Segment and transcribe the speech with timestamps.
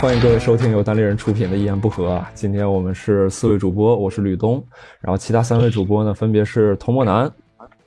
[0.00, 2.30] 欢迎各位收听由单立人出品的《一言不合》啊！
[2.32, 4.64] 今天我们是四位主播，我是吕东，
[5.00, 7.30] 然后其他三位主播呢，分别是童墨南、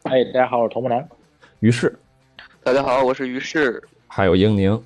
[0.03, 1.07] 哎，大家好，我是童木南。
[1.61, 1.97] 于是，
[2.61, 3.81] 大家好，我是于适。
[4.07, 4.81] 还有英宁。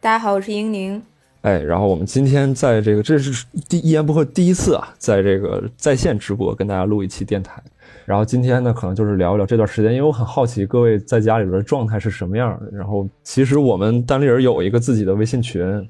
[0.00, 1.02] 大家好，我是英宁。
[1.42, 7.60] 哎，然后我们今天在这个这是第一言不合第一次啊，在这个在线直播跟大家录一期电台。
[8.04, 12.76] 然后今天呢，可能就是聊一聊这段时间，因为我很好奇各位在家里边的状态是什么样的。
[12.76, 15.88] 然后其实我们单立人有一个自己的微信群，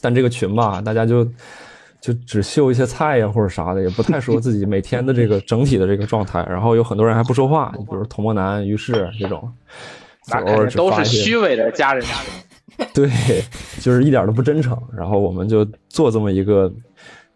[0.00, 1.24] 但这个群吧，大家就
[2.00, 6.44] 就只秀一些菜呀或者啥的，也不太说自己每天的这个整体的这个状态。
[6.48, 9.50] 然后有很多人还不说话，比如童墨南、于适这种，
[10.28, 12.14] 那偶尔都是虚伪的家人群。
[12.94, 13.10] 对，
[13.80, 14.76] 就是一点都不真诚。
[14.96, 16.72] 然后我们就做这么一个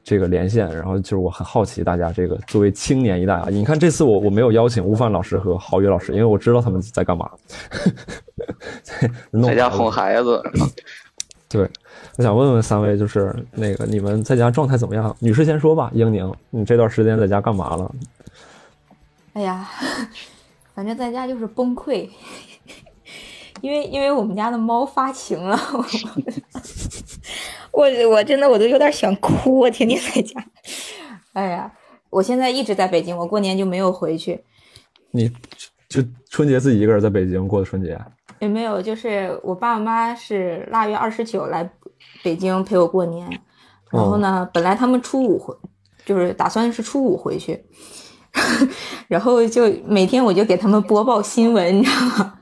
[0.03, 7.31] 这个连线，然后就是我很好奇大家这个作为青年一代啊，你看这次我我没有邀请吴范老师和郝宇老师，因为我知道他们在干嘛，
[8.83, 10.43] 在 弄在家哄孩子，
[11.49, 11.69] 对，
[12.17, 15.15] 我想问问三位，就是那个你们在家状态怎么样？
[15.21, 17.95] 女士先说吧，英宁，你这段时间在家干嘛了？
[19.33, 19.69] 哎呀，
[20.75, 22.09] 反正在家就是崩溃，
[23.63, 25.59] 因为因为我们家的猫发情了，
[27.73, 30.45] 我我真的我都有点想哭，我天天在家。
[31.33, 31.73] 哎呀，
[32.11, 34.43] 我现在一直在北京，我过年就没有回去，
[35.11, 35.31] 你
[35.89, 37.99] 就春节自己一个人在北京过的春节？
[38.39, 41.69] 也没有，就是我爸妈是腊月二十九来
[42.23, 43.29] 北京陪我过年，
[43.91, 45.55] 然后呢，本来他们初五回，
[46.07, 47.63] 就是打算是初五回去，
[49.09, 52.40] 然后就每天我就给他们播报新闻，你知道吗？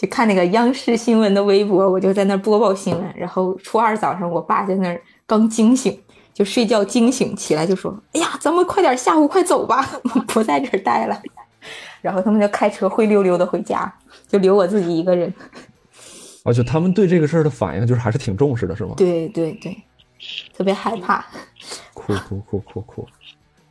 [0.00, 3.14] 就看那个央视新闻的微博，我就在那播报新闻。
[3.14, 6.00] 然后初二早上，我爸在那儿刚惊醒，
[6.32, 9.86] 就睡觉惊醒起来就说：“哎呀，咱们快点下午快走吧，
[10.28, 11.20] 不在这儿待了。
[12.00, 13.92] ”然后他们就开车灰溜溜的回家，
[14.26, 15.30] 就留我自己一个人。
[16.44, 18.94] 而且他们对这个事儿的反应就是还是挺重视的，是吗？
[18.96, 19.76] 对对对，
[20.56, 21.22] 特别害怕。
[21.92, 23.06] 哭哭哭哭哭。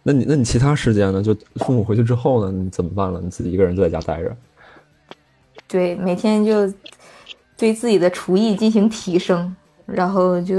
[0.03, 1.23] 那你那你其他时间呢？
[1.23, 3.19] 就父母回去之后呢，你怎么办了？
[3.19, 4.37] 你自己一个人就在家待着？
[5.69, 6.67] 对，每天就
[7.55, 10.55] 对自己的厨艺进行提升，然后就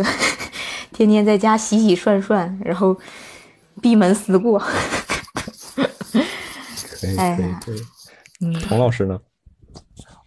[0.94, 2.96] 天天在家洗洗涮涮，然后
[3.82, 4.58] 闭门思过。
[7.00, 7.16] 可以
[7.64, 7.80] 可以。
[8.42, 9.20] 嗯，童老师呢？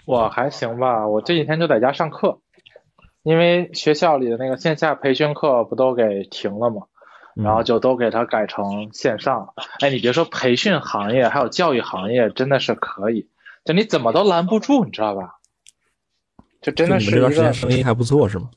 [0.05, 2.41] 我还行吧，我这几天就在家上课，
[3.23, 6.81] 因为学校里的那个线下培训课不都给停了吗？
[7.35, 9.53] 然后就都给它改成线上。
[9.79, 13.29] 哎，你别说培训行业，还有教育行业，真的是可以，
[13.65, 15.35] 就你怎么都拦不住，你知道吧？
[16.61, 18.49] 就真的是这段时间生意还不错是吗？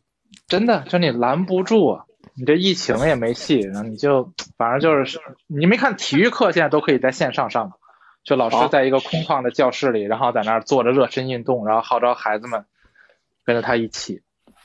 [0.47, 2.05] 真的，就你拦不住啊！
[2.35, 7.73] 你这疫情也没戏，然后你就 反正就是，你没看体育课现在都可以在线上上，
[8.23, 12.65] 就老师在一个空旷的教室里，然后在那儿做着热身运动，然后号召孩子们
[13.45, 14.23] 跟着他一起。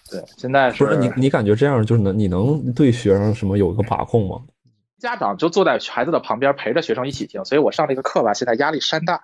[0.09, 4.41] 对，现在不是你你感觉这样就是能你能对学生什么有个把控吗？
[4.99, 9.21] 家长就坐在孩子的旁边陪着学生一起听，所以我上这个课吧，现在压力山大，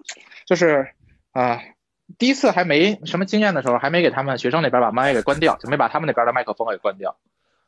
[0.48, 0.88] 就是
[1.38, 1.62] 啊、
[2.18, 7.16] 第一次还没什么经验的时候，还没给他们学生那边把麦给关掉，就没把他们那边的麦克风给关掉，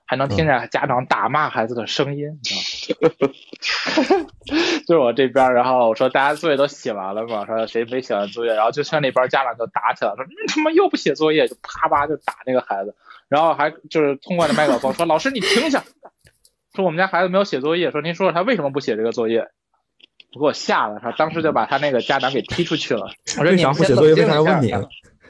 [0.08, 4.26] 还能听见家长打骂孩子的声音，你知道吗？
[4.88, 7.46] 就是我这边，然后我说大家作业都写完了吗？
[7.46, 12.96] 说谁没写完作业，然后就像那边家长就打起来，说你他妈又不写作业，就啪啪就打那个孩子，
[13.28, 15.84] 然后还就是通过那麦克风说老师你停一下，
[16.74, 19.48] 说我们家孩子没有写作业，说您说说他为什么不写这个作业？
[20.34, 23.10] 我给我吓了，他当时就把他那个家长给踢出去了。
[23.40, 24.14] 我说你们先不写作业？
[24.14, 24.72] 为冷静一下问你？
[24.72, 24.82] 啊？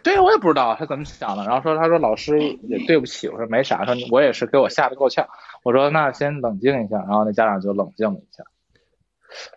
[0.02, 1.44] 对，我也不知道他怎么想的。
[1.46, 5.28] 然后说，他说老师也对不起，我说没啥，说我也是给我吓得够呛。
[5.64, 8.44] 我说那先冷静一下，然后那家长就冷静了一下。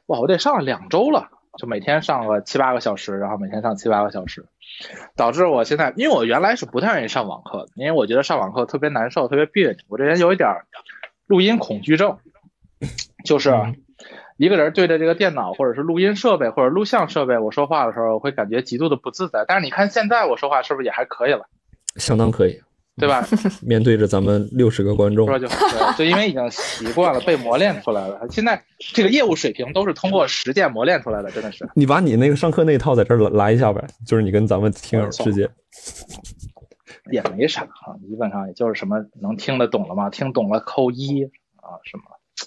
[0.06, 4.47] 哇，我得上了两周了，就每天上个七八个小时，然后每天上七八个小时，
[5.16, 9.76] 导致我现在，因为我原来是不太愿意上网课的，因为我觉得上网课特别难受，特别别扭。
[9.88, 10.66] 我这人有一点儿
[11.26, 12.19] 录音恐惧症，
[13.25, 13.50] 就是
[14.42, 19.44] 一个人对着这个电脑或者是录音设备或者录像设备，我说话的时候，我会感觉极度的不自在。
[19.46, 21.46] 但是你看现在我说话是不是也还可以了，
[21.94, 22.60] 相当可以，
[22.96, 23.24] 对吧？
[23.62, 28.20] 面对着咱们六十个观众，说就对就因为已经习惯了，被磨练出来了。
[28.30, 31.64] 现在这个业务水平都是通过实践磨练出来的，真的是。
[31.76, 35.48] 你把你那个上课那一套在这儿来来一下呗，就是你跟咱们听友之间，
[37.12, 40.10] 也没啥啊，基本上也就是什么能听得懂了吗？
[40.10, 41.22] 听懂了扣一
[41.62, 42.02] 啊，什么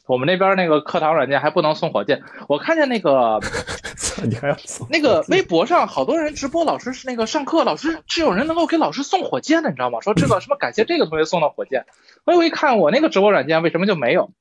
[0.07, 2.21] 我们那边那个课堂软件还不能送火箭。
[2.47, 3.39] 我看见那个
[4.27, 9.99] 你还要送那个微博上好多人直播，老师是那个上课，老师是有人能够给老师送火箭的，你知道吗？
[10.01, 11.85] 说这个什么感谢这个同学送的火箭。
[12.25, 14.31] 我一看我那个直播软件为什么就没有？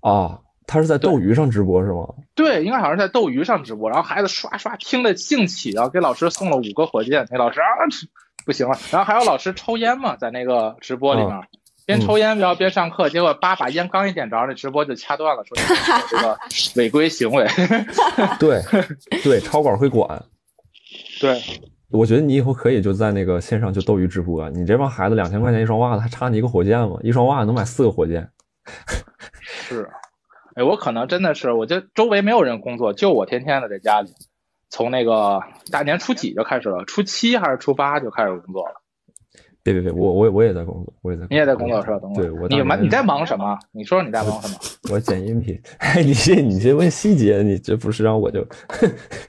[0.00, 0.40] 啊？
[0.64, 2.08] 他是在斗鱼上直播是吗？
[2.36, 7.26] 对，应该好像是在斗鱼上直播，然后孩子刷刷听得兴起，然后给老师送了五个火箭。
[7.30, 7.66] 那老师啊，
[8.46, 8.78] 不行了。
[8.90, 11.42] 然后还有老师抽烟嘛，在那个直播里面。
[11.84, 15.56] 边抽烟然后边上课，结果叭把烟刚一点着，那直播就掐断了，说
[16.08, 16.38] 这个
[16.76, 17.46] 违规行为。
[18.38, 18.60] 对
[19.22, 20.24] 对，超管会管。
[21.20, 21.40] 对，
[21.90, 24.48] 我觉得你以后可以就在那个线上就斗鱼直播。
[24.50, 26.98] 你这帮孩子两千块钱一双袜子，还差你一个火箭吗？
[27.02, 28.30] 一双袜子能买四个火箭。
[29.40, 29.88] 是，
[30.54, 34.12] 哎，我可能真的是，我就周围没有人工作，就我天天的在家里，
[34.68, 35.40] 从那个
[35.70, 38.81] 大年初几就开始了，初七还是初八就开始工作了。
[39.62, 41.26] 别别别，我我我也在工作，我也在。
[41.30, 41.98] 你也在工作是吧？
[42.00, 43.56] 等会对我你忙你在忙什么？
[43.70, 44.54] 你说说你在忙什么？
[44.90, 45.60] 我剪音频。
[45.78, 48.44] 哎，你这你这问细节，你这不是让我就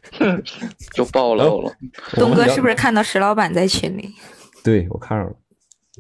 [0.94, 1.72] 就暴露了。
[2.14, 4.10] 东哥是不是看到石老板在群里？
[4.64, 5.36] 对，我看着了。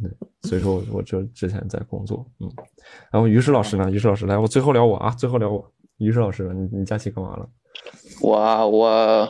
[0.01, 2.49] 对，所以说我我就之前在工作，嗯。
[3.11, 3.91] 然后于适老师呢？
[3.91, 5.71] 于适老师来，我最后聊我啊，最后聊我。
[5.99, 7.47] 于适老师，你你假期干嘛了？
[8.21, 9.29] 我啊，我。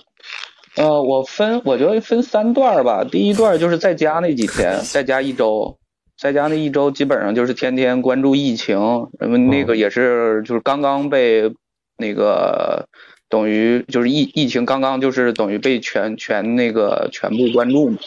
[0.75, 3.03] 呃，我分，我觉得分三段吧。
[3.03, 5.77] 第一段就是在家那几天，在家一周，
[6.17, 11.53] 在家那一周基本上就是天天关注疫情，那个也是就是刚刚被
[11.97, 12.87] 那个
[13.29, 17.97] 等于就是疫疫情刚刚就是等于被全全那个全部关注嘛。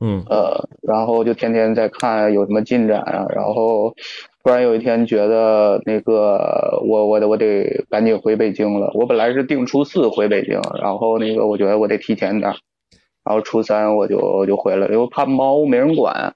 [0.00, 0.24] 嗯。
[0.28, 3.94] 呃，然后就天天在看有什么进展啊，然后。
[4.42, 8.90] 突然有一天觉得那个我我得我得赶紧回北京了。
[8.94, 12.50] 我本来是定初四回北京，然后那个我觉得我得提前点，
[13.22, 16.34] 然后初三我就就回来了，因为怕猫没人管。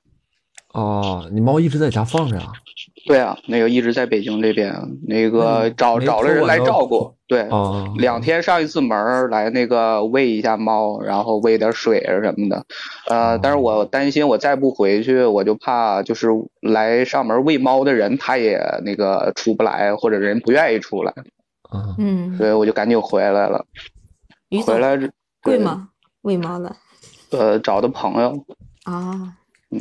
[0.74, 2.52] 哦，你猫一直在家放着啊？
[3.06, 4.74] 对啊，那个一直在北京这边，
[5.06, 7.14] 那个找找了人来照顾。
[7.28, 7.48] 对，
[7.96, 12.64] 两天上一次门来那个喂一下猫，然后喂点水啊什么的。
[13.08, 16.28] 呃，但是我担心我再不回去，我就怕就是
[16.60, 21.12] 来上门喂猫的人他也那个出不来，或者人不愿意出来。
[21.98, 23.64] 嗯，所以我就赶紧回来了。
[24.66, 24.98] 回来
[25.42, 25.88] 贵吗？
[26.22, 26.74] 喂猫的？
[27.30, 28.44] 呃，找的朋友。
[28.84, 29.36] 啊。
[29.70, 29.80] 嗯。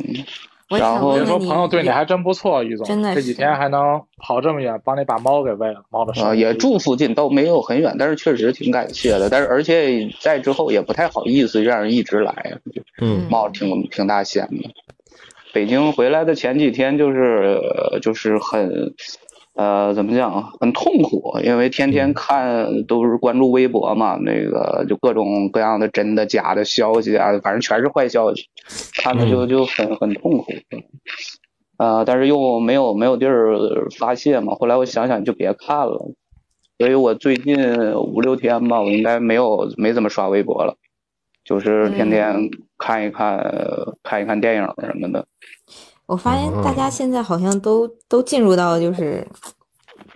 [0.68, 9.28] 然后你说朋友对你还真不错，于总，真的这几天还能跑这么远帮你把猫给喂了，猫的啊也住附近，倒没有很远，但是确实挺感谢的。
[9.28, 12.58] 但是而且在之后也不太好意思让人一直来，
[13.00, 14.70] 嗯，猫挺挺大险的。
[15.52, 17.60] 北京回来的前几天就是
[18.02, 18.94] 就是很。
[19.54, 20.50] 呃，怎么讲？
[20.58, 28.48] 很痛苦，因为天天看都是关注微博嘛，那个就各种各样的真的假的消息啊，反正全是坏消息，
[29.00, 30.46] 看着就就很很痛苦。
[31.76, 34.54] 呃，但是又没有没有地儿发泄嘛。
[34.56, 36.12] 后来我想想，就别看了。
[36.78, 37.56] 所以我最近
[37.94, 40.76] 五六天吧，我应该没有没怎么刷微博了，
[41.44, 43.38] 就是天天看一看
[44.02, 45.26] 看一看电影什么的。
[46.06, 49.26] 我发现大家现在好像都都进入到就是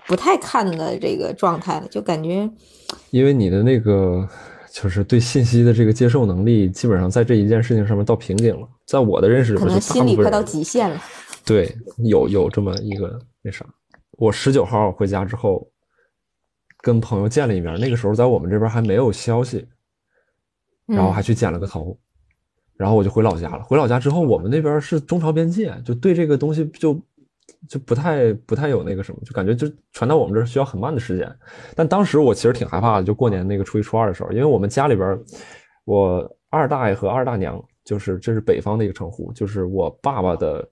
[0.06, 2.48] 不太看的这个状态了，就感觉，
[3.10, 4.28] 因为你的那个
[4.70, 8.68] 就是对信息的这个接受能力，基本上在这一件事情上面到瓶颈了。
[8.86, 11.02] 在我的认识，可能心理快到极限了。
[11.44, 11.74] 对，
[12.04, 13.64] 有有这么一个那啥。
[14.12, 15.66] 我十九号回家之后，
[16.82, 19.66] 跟朋友见了一面，那个时候在我们这边还没有消息，
[20.86, 21.98] 然后还去剪了个头。
[22.78, 23.62] 然后我就回老家了。
[23.64, 26.98] 回老家之后，我们那边是中朝边界，就对这个东西就
[27.68, 31.28] 就不太不太有那个什么，就感觉就传到我们这儿需要很慢的时间。
[31.74, 35.18] 但当时我其实挺害怕的，就过年那个初一初二的时候，因为我们家里边，
[35.84, 40.64] 我二大爷和二大娘，就是这是北方的一个称呼，就是我爸爸的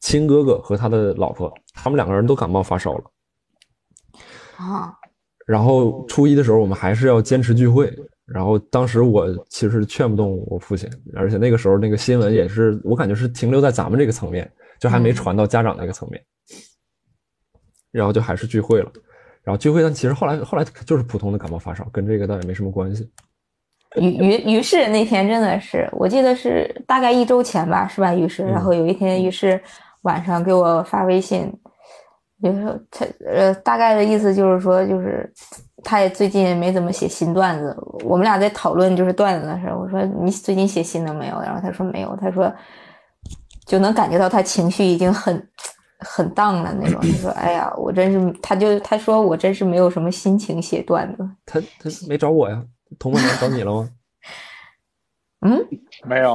[0.00, 3.04] 亲哥哥和他的老婆，他们两个人都感冒发烧了。
[4.58, 4.92] 啊。
[5.46, 7.90] 然后初一的时候，我们还是要坚持聚会。
[8.30, 16.22] 然后当时我其实劝不动我父亲，而且那个时候那个新闻也是我感觉是停留在咱们这个层面，就还没传到家长那个层面。
[17.90, 18.92] 然后就还是聚会了，
[19.42, 23.10] 然后聚会，但其实后来后来就是普通的感冒发烧，跟这个倒也没什么关系。
[23.96, 28.14] 于于于是那天真的是，我记得是大概一周前吧，是吧？
[28.14, 29.58] 于是，然后有一天于是
[30.02, 31.50] 晚上给我发微信，
[32.42, 35.32] 就是他呃大概的意思就是说就是。
[35.84, 39.66] 他也最近没怎么写新段子，我们俩在讨论就是段子的事。
[39.72, 41.40] 我说你最近写新的没有？
[41.40, 42.16] 然后他说没有。
[42.20, 42.52] 他说
[43.66, 45.48] 就能感觉到他情绪已经很
[46.00, 47.00] 很荡了那种。
[47.00, 51.28] 他说哎呀，我真是，他就他说我真是没有什么心情写段子。
[51.46, 52.62] 他他没找我呀？
[52.98, 53.88] 童梦楠找你了吗？
[55.40, 55.64] 嗯，
[56.04, 56.34] 没有。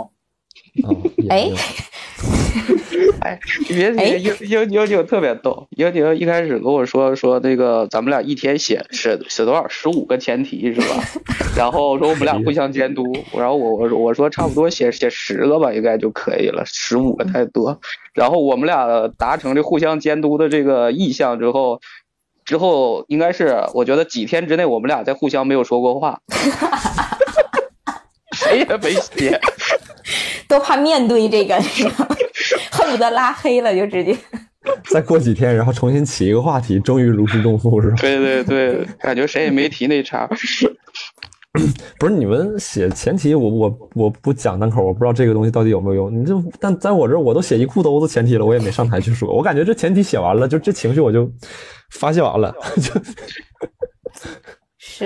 [0.84, 0.96] 哦，
[1.30, 1.50] 哎。
[3.22, 3.40] 哎，
[3.70, 5.66] 你别别，英英英英特别逗。
[5.72, 9.68] 英英一开始跟我说说那个，咱们俩一天写写写多少？
[9.68, 11.04] 十五个前提是吧？
[11.56, 13.04] 然后说我们俩互相监督。
[13.34, 16.64] 然后我我我说差不多写写十个吧，应该就可以了。
[16.66, 17.80] 十五个太多。
[18.14, 21.80] 然后我们俩达成这互相监督的这个意向之后，
[22.46, 26.20] 之后应该是我觉得几天之内我们俩在互相没有说过话，
[28.36, 29.40] 谁也没写。
[30.54, 31.56] 都怕面对这个，
[32.72, 34.16] 恨不得拉黑了就直接。
[34.92, 37.98] 再过几天，然后重新起一个话题，终于如释重负是吧？
[38.00, 40.30] 对对对，感觉谁也没提那茬。
[41.98, 46.16] 不是你们写前提，我我我不讲单口，我不知道这个东西到底有没有用。
[46.16, 49.34] 你就但在我这儿，我都写一裤兜子前提了，我也没上台去说。
[49.34, 51.28] 我感觉这前提写完了，就这情绪我就
[51.92, 53.02] 发泄完了，就。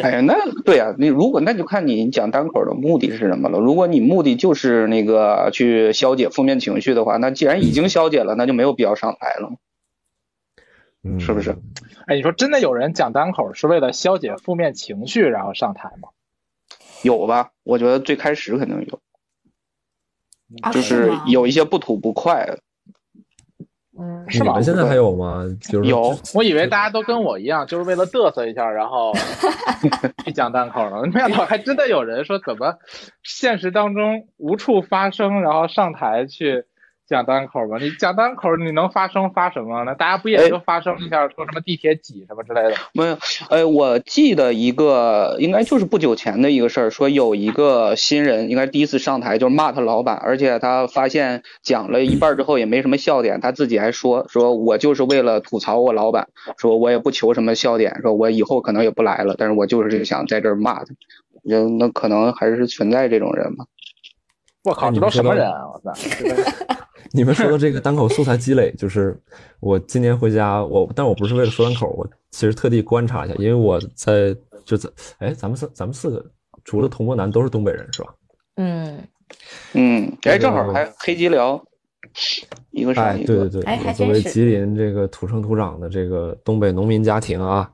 [0.01, 3.59] 哎呀，那对呀，你如果那就看你讲单口的目的是什么了。
[3.59, 9.51] 如果你目的就是那个去消解负面情绪的话，那既然已经消解了，那就没有必要上台了，
[11.19, 11.57] 是不是？
[12.07, 16.09] 哎，你说真的有人讲单口是为了消解负面情绪然后上台吗？
[17.03, 17.51] 有吧？
[17.63, 18.99] 我觉得最开始肯定有，
[20.71, 22.57] 就是有一些不吐不快。
[23.99, 24.61] 嗯，是吗？
[24.61, 25.43] 现在还有吗？
[25.69, 29.11] 就是有，我以为大家都跟我一样，就是为了嘚瑟一下，然后
[30.23, 31.01] 去讲单口呢。
[31.11, 32.75] 没想到还真的有人说，怎么
[33.23, 36.66] 现实当中无处发声，然后上台去。
[37.07, 39.95] 讲单口吧，你讲单口你能发声发什么呢？
[39.95, 42.75] 大家不也就发声一下，说什么地铁挤什么之类的？
[42.93, 43.17] 没有，
[43.49, 60.87] 哎，我记得一个，应该就是不久前的一个事儿，说有一个新人，应该第一次上台，就是骂他老板，而且他发现讲了一半之后也没什么笑点，他自己还说，说我就是为了吐槽我老板，说我也不求什么笑点，说我以后可能也不来了，但是我就是想在这儿骂他，
[61.41, 63.65] 人那可能还是存在这种人吧。
[64.65, 65.61] 我靠，这都什么人啊！
[65.73, 66.75] 我操！
[67.11, 69.17] 你们说的这个单口素材积累， 就是
[69.59, 74.35] 我今年回家，我但我不是为了说单口，我其实特地观察一下，因为我在
[74.65, 76.25] 就在哎，咱们四咱们四个
[76.63, 78.13] 除了童国南都是东北人是吧？
[78.57, 79.03] 嗯
[79.73, 81.63] 嗯，哎，正好还黑吉辽，
[82.71, 87.69] 一个是哎，对对对，哎，作为吉林这个土生土长的这个东北农民家庭啊。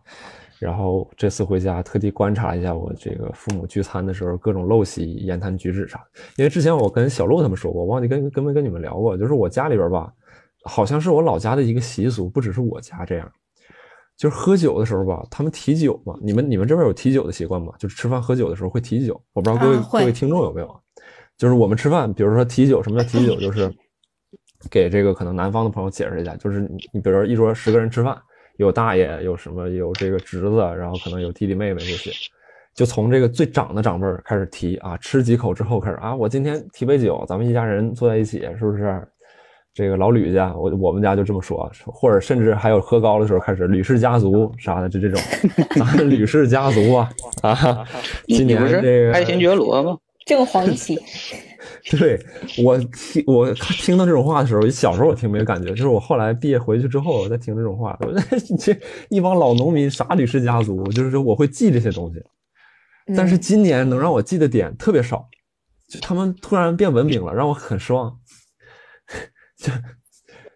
[0.64, 6.02] 然后这次回家特地观察一下我这个父母聚餐的时候各种陋习、言谈举止啥。
[6.38, 10.10] 因为之前我跟小鹿他们说过，忘记跟跟没跟你们聊过，就是我家里边吧，
[10.64, 13.30] 好像是我老家的一个习俗，不只是我家这样，
[14.16, 16.16] 就是喝酒的时候吧，他们提酒嘛。
[16.22, 17.74] 你们你们这边有提酒的习惯吗？
[17.78, 20.80] 就是吃饭喝酒的时候会提酒，我不知道各位各位听众有没有？
[21.38, 23.38] 就是我们吃饭，比如说提酒，什么叫提酒？
[23.38, 23.70] 就是
[24.72, 28.18] 给这个可能南方的朋友解释一下，就是你你比如说一桌十个人吃饭。
[28.58, 32.12] 有大爷，有什么有这个侄子，然后可能有弟弟妹妹这些，
[32.74, 39.02] 就从这个最长的长辈开始提啊，吃几口之后开始啊，我今天提杯酒，咱们一家人坐在一起，是不是？
[39.76, 45.20] 这个老吕家，我我们家就这么说，或者甚至还有喝高的时候开始吕氏家族啥的，就这种，
[45.76, 47.10] 咱们吕氏家族啊
[47.42, 47.88] 啊，
[48.28, 49.98] 今年这个爱新觉罗吗？
[50.28, 50.96] 正黄旗。
[51.92, 52.18] 对
[52.64, 58.14] 我听我听到这种话的时候，小时候我听没有感觉，就是我后来毕业回去之后，我再听这种话，我
[58.58, 58.74] 这
[59.10, 62.24] 一帮老农民啥吕氏家族，就是说我会记这些东西。
[63.16, 65.28] 但是今年能让我记的点特别少，
[65.90, 68.18] 就他们突然变文明了，让我很失望。
[69.58, 69.74] 就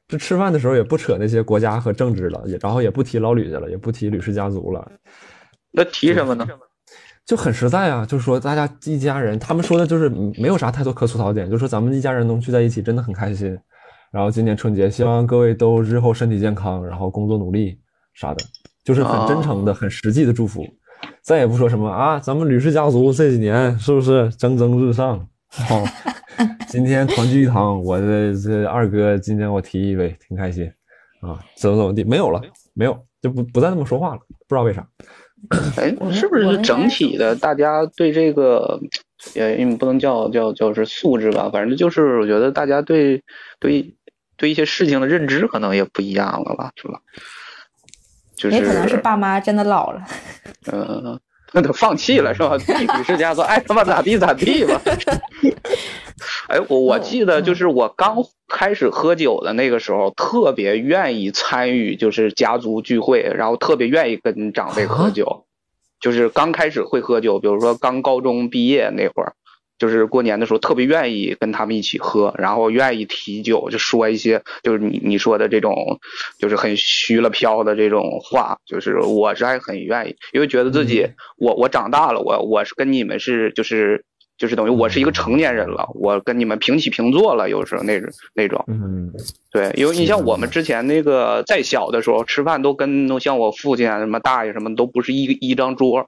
[0.07, 4.89] 就吃饭的时候也不扯那些国家和政治了，也然后也不提老吕家了，也不提吕氏家族了。
[5.71, 6.47] 那提什么呢？
[7.27, 10.07] 就很实在啊，就是说大家一家人，他们说的就是
[10.39, 13.55] 没有啥太多可吐槽点，就说咱们一家人能聚在一起真的很开心。
[14.11, 17.77] 然后今年春节，希望各位都日后身体健康，然后工作努力
[18.13, 18.37] 啥的，
[18.85, 20.65] 就是很真诚的、很实际的祝福。
[21.21, 25.19] 再也不说什么啊，咱们吕氏家族这几年是不是蒸蒸日上？
[25.49, 25.83] 好，
[26.69, 30.65] 今天团聚一堂，我的这二哥今天我提一杯，挺开心
[31.19, 32.41] 啊，怎么怎么地，没有了，
[32.73, 34.87] 没有，就不不再那么说话了，不知道为啥。
[35.77, 38.79] 哎，是不是整体的大家对这个，
[39.33, 43.23] 也不能叫叫叫是素质吧，反正就是我觉得大家对
[43.59, 43.95] 对
[44.35, 46.99] 对一些事情的认知可能也不一样了吧，是吧？
[48.35, 50.03] 就是也可能是爸妈真的老了，
[50.71, 51.19] 嗯，那
[51.53, 52.57] 都放弃了是吧？
[52.97, 54.81] 女士家说爱他妈咋地咋地吧。
[56.49, 65.45] 哎，我我记得就是我刚开始喝酒的那个时候，特别愿意参与，就是家族聚会，然后特别愿意跟长辈喝酒。
[65.99, 69.33] 就是刚开始会喝酒，比如说刚高中毕业那会儿，
[69.77, 75.99] 就是过年的时候特别愿意跟他们一起喝，然后愿意提酒，就说一些就是你你说的这种，
[76.39, 78.57] 就是很虚了飘的这种话。
[78.65, 81.07] 就是我是还很愿意，因为觉得自己
[81.37, 84.03] 我我长大了，我我是跟你们是就是。
[84.39, 88.63] 就是等于我是一个成年人了，我跟你们平起平坐了，有时候那种那种。
[88.67, 89.11] 嗯，
[89.51, 96.07] 对，因为你像我们之前那个再小的时候吃饭都跟像我父亲啊什么大爷什么都不是一一张桌。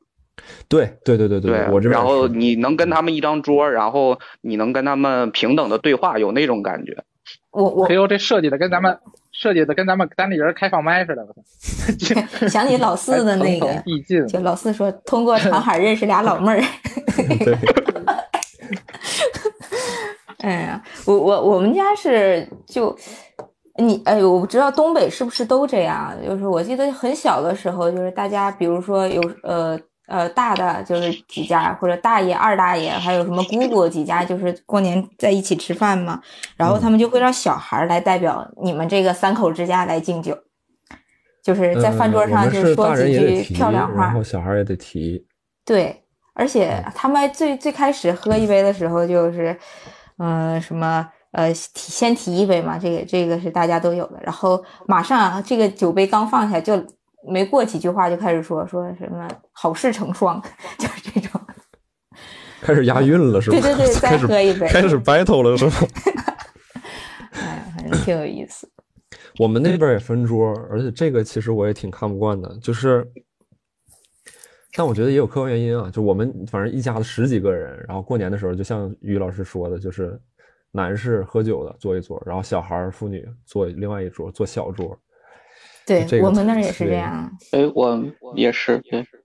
[0.68, 7.04] 对对对对对，我这然后你能跟他们一张桌，然后你能跟他们平等的对话，有那种感觉。
[7.52, 8.98] 我我哎呦，这设计的跟咱们
[9.32, 12.46] 设计的跟咱们单立人开放麦似的，我操！
[12.48, 13.68] 想起老四的那个
[14.28, 16.62] 就老四说通过长海认识俩老妹儿。
[17.44, 17.58] 对，
[20.40, 22.96] 哎呀，我我我们家是就
[23.78, 26.16] 你哎，我不知道东北是不是都这样。
[26.24, 29.80] 就是我记得很小的时候，就是大家比如说有呃
[30.10, 36.22] 呃大的就是几家，或者大爷、二大爷，还有什么姑姑几家，就是过年在一起吃饭嘛。
[36.58, 40.38] 然后他们就会让小孩来代表你们这个三口之家来敬酒，
[41.44, 44.14] 就是在饭桌上嗯就是说几句漂亮话然。
[44.14, 45.26] 后小孩也得提。
[45.64, 49.56] 对，而且他们最最开始喝一杯的时候，就是，
[50.18, 54.20] 嗯、什么呃，提先提一杯嘛，这个这个是大家都有的。
[54.24, 56.84] 然后马上这个酒杯刚放下，就
[57.28, 60.42] 没过几句话就开始说说什么好事成双，
[60.80, 61.40] 就是这种。
[62.62, 63.60] 开始押韵了是吧？
[63.60, 65.88] 对对对， 再喝一杯，开始 battle 了是吧？
[67.32, 68.70] 哎呀，反正挺有意思。
[69.38, 73.10] 我们那边也分桌，而且这个其实我也挺看不惯的，就是，
[74.76, 80.20] 但我觉得也有客观原因啊，就我们反正一家子十几个人，然后过年的时候，就像于老师说的，就是
[80.72, 85.00] 男士喝酒的坐一桌，然后小孩儿、妇女坐另外一桌，坐小桌。
[85.90, 87.36] 对这个我们那儿也是这样。
[87.52, 88.00] 哎，我
[88.36, 89.24] 也是，也是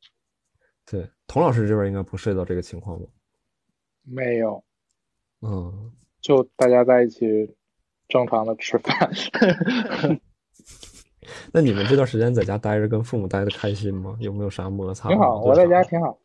[0.87, 3.06] 对，童老师这边应该不涉及到这个情况吧？
[4.02, 4.64] 没有，
[5.42, 7.54] 嗯，就大家在一起
[8.09, 9.11] 正常的吃饭。
[11.52, 14.16] 那你们这段时间在家待着，跟父母待的开心吗？
[14.21, 15.09] 有没有啥摩擦？
[15.09, 15.83] 挺好，我在家。
[15.85, 16.18] 挺好。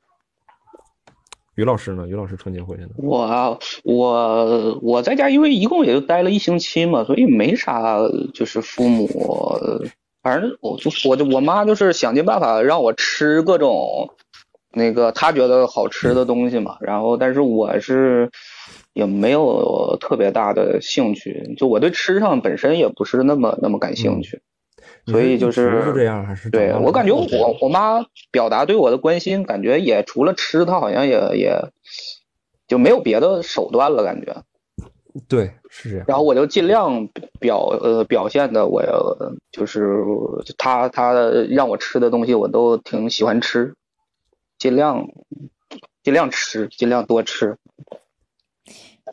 [1.55, 2.07] 于老师呢？
[2.07, 2.89] 于老师春节回去呢？
[2.97, 7.97] 我啊，我我在家，因为一共也就待了一星期嘛，所以没啥，
[8.33, 9.07] 就是父母，
[10.21, 14.09] 反正我就我就我妈就是想尽办法让我吃各种
[14.71, 18.29] 那个她觉得好吃的东西嘛，然后但是我是
[18.93, 24.41] 也没有特别大的兴趣，就我对吃上本身也不是那么那么感兴趣。
[25.05, 31.71] 所以就是是是这样，还是对我感觉我我妈表达对我的关心，感觉也除了吃，她好像也也
[32.67, 34.43] 就没有别的手段了，感觉。
[35.27, 36.05] 对是这样。
[36.07, 37.07] 然后我就尽量
[37.39, 40.03] 表呃表现的我呃就是
[40.57, 41.13] 他他
[41.49, 43.73] 让我吃的东西我都挺喜欢吃，
[44.57, 45.05] 尽量
[46.03, 47.57] 尽量吃，尽量多吃。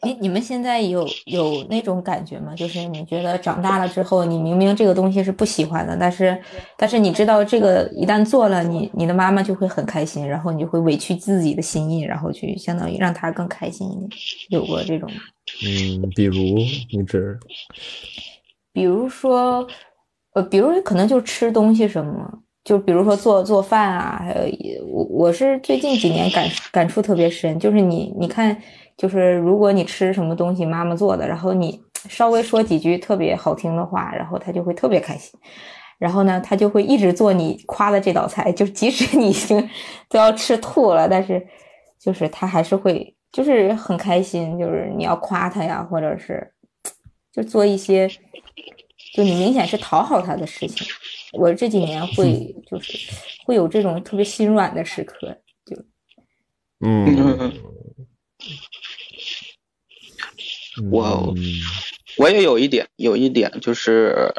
[0.02, 2.54] 你你们现在有有那种感觉吗？
[2.54, 6.38] 就是你觉得长大了之后，你明明这个东西是不喜欢的，但是
[6.76, 14.10] 但是你知道这个一旦做了，你你的妈妈就会很开心，然后你就会委屈自己的心意，然后去相当于让她更开心一点。
[14.50, 15.16] 有过这种吗？
[15.64, 16.36] 嗯，比如
[16.92, 17.38] 你指
[18.72, 19.66] 比如说，
[20.34, 22.30] 呃，比如可能就吃东西什么，
[22.62, 28.54] 就比如说做做饭啊，还有我我是最近几年感感触特别深，就是你你看，
[28.96, 35.40] 就是如果你吃什么东西妈妈做的，然后你稍微说几句特别好听的话，然后他就会特别开心。
[35.98, 39.70] 然后呢，他就会一直做你夸的这道菜，就即使你已经
[40.10, 41.46] 都要吃吐了，但是
[41.98, 46.50] 就是他还是会就是很开心，就是你要夸他呀，或者是
[47.30, 48.08] 就做一些，
[49.12, 50.86] 就你明显是讨好他的事情。
[51.34, 52.96] 我这几年会就是
[53.44, 55.76] 会有这种特别心软的时刻，就
[56.80, 57.52] 嗯，
[60.90, 61.36] 我嗯
[62.18, 64.32] 我也有一点，有一点就是，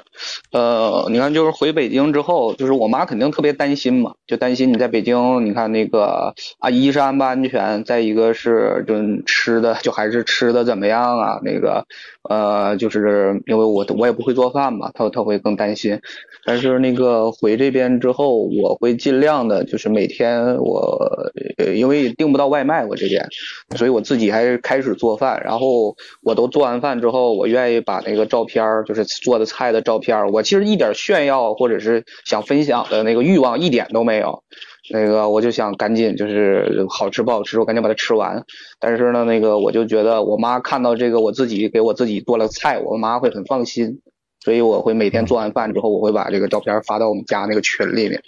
[0.52, 11.40] 呃，你看，就是回北京之后，就是我妈肯定特别担心嘛，就担心你在北京，你看那个啊，一是安不安全，再一个是就吃的，就还是吃的怎么样啊？
[11.44, 11.86] 那个，
[12.30, 16.00] 呃，就是因为我我也不会做饭嘛，她她会更担心。
[16.46, 21.32] 但是那个回这边之后，我会尽量的，就是每天我，
[21.76, 23.28] 因为订不到外卖，我这边，
[23.76, 25.42] 所以我自己还是开始做饭。
[25.44, 34.44] 然后我都做完饭之后，我愿意意把那个照片儿，就是做的菜的照片儿，我其实一点炫耀或者是想分享的那个欲望一点都没有。
[34.90, 38.44] 那个我就想赶紧就是好吃不好吃，我赶紧把它吃完。
[38.80, 44.00] 但是呢，那个我就觉得我妈看到这个我自己给我自己做了菜，我妈会很放心。
[44.40, 48.22] 所以我会每天做完饭之后，我会把这个照片发到我们家那个群里面。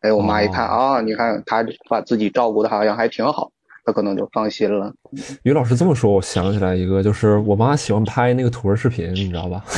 [0.00, 3.52] 哎，我妈一看啊，你看她把自己照顾的好像还挺好，
[3.84, 4.92] 他可能就放心了。
[5.42, 9.64] 于老师这么说，我想起来一个，就是我妈喜欢拍那个图文视频，你知道吧？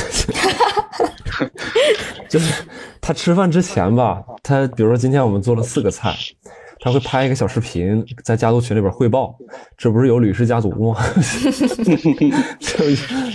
[2.29, 2.63] 就是
[2.99, 6.13] 她吃饭之前吧，她比如说今天我们做了四个菜，
[6.79, 9.37] 她会拍一个小视频，在家族群里边汇报，
[9.77, 10.99] 这不是有吕氏家族吗？
[12.59, 12.85] 就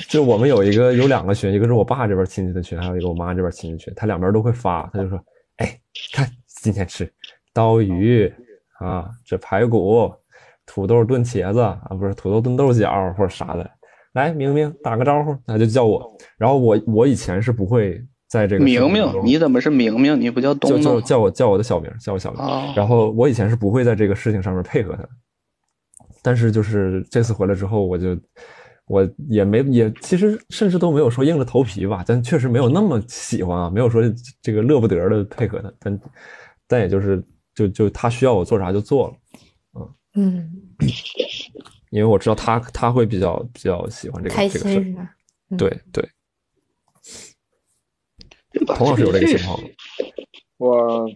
[0.08, 5.18] 就我们有一个有两个群，一个是我爸这边亲戚的群，还有一个我妈这边亲戚群，他两边都会发，他就说，
[5.56, 5.78] 哎，
[6.12, 7.10] 看今天吃
[7.54, 8.32] 刀鱼
[8.80, 10.12] 啊，这排骨、
[10.66, 13.70] 土豆炖茄子啊，不是土豆炖豆角或者啥的，
[14.12, 18.04] 来明明打个招呼，他就叫我，然后我我以前是不会。
[18.28, 20.18] 在这个明明，你怎么是明明？
[20.18, 20.80] 你不叫东东？
[20.80, 22.42] 叫叫我叫我的小名，叫我小名。
[22.74, 25.06] 然后我以前是不会在这个事情上面配合他，
[26.22, 28.16] 但是就是这次回来之后，我就
[28.86, 34.02] 我也没也其实甚至都没有说硬着头皮吧，但确实没有那么喜欢啊，没有说
[34.40, 36.00] 这个乐不得的配合他，但
[36.66, 37.22] 但也就是
[37.54, 39.14] 就就他需要我做啥就做了，
[40.14, 40.88] 嗯嗯，
[41.90, 44.94] 因为我知道他他会比较比较喜欢这个这个事，
[45.56, 46.08] 对对。
[48.66, 49.68] 童老师有这个情况吗？
[50.58, 51.06] 我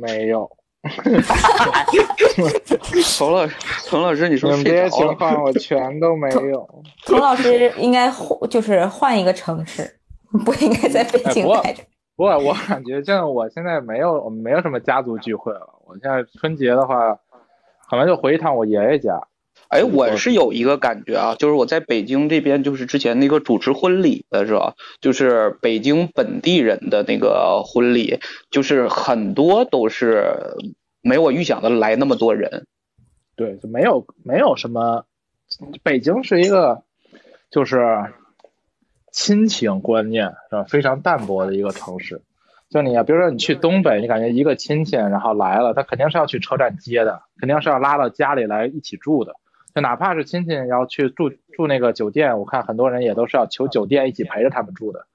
[0.00, 0.50] 没有。
[3.16, 3.54] 童老师，
[3.88, 6.68] 童老师，你说这些情况我全都没有。
[7.06, 8.12] 童老师应该
[8.50, 9.98] 就是换一个城市，
[10.44, 11.82] 不应该在北京待着。
[12.16, 15.80] 不过我感觉，像我现在没有，我们没有什么家族聚会了。
[15.86, 17.18] 我现在春节的话，
[17.94, 19.20] 可能就回一趟我爷爷家。
[19.68, 24.74] 哎，我是有一个感觉啊，就是我在北京这边，就是之前那个主持婚礼的时候？
[25.00, 30.56] 就是北京本地人的那个婚礼，就是很多都是
[31.00, 32.66] 没我预想的来那么多人。
[33.34, 35.06] 对，就没有没有什么，
[35.82, 36.82] 北京是一个
[37.50, 37.84] 就是
[39.10, 40.64] 亲情观念是吧？
[40.64, 42.20] 非常淡薄的一个城市。
[42.74, 49.36] 就你啊，比如说你去东北，你感觉一个亲戚然后来了，他肯定是要去车站接的，肯定是要拉到家里来一起住的。
[49.72, 55.06] 就哪怕是亲戚要去住住那个酒店，我看很多人也都是要求酒店一起陪着他们住的。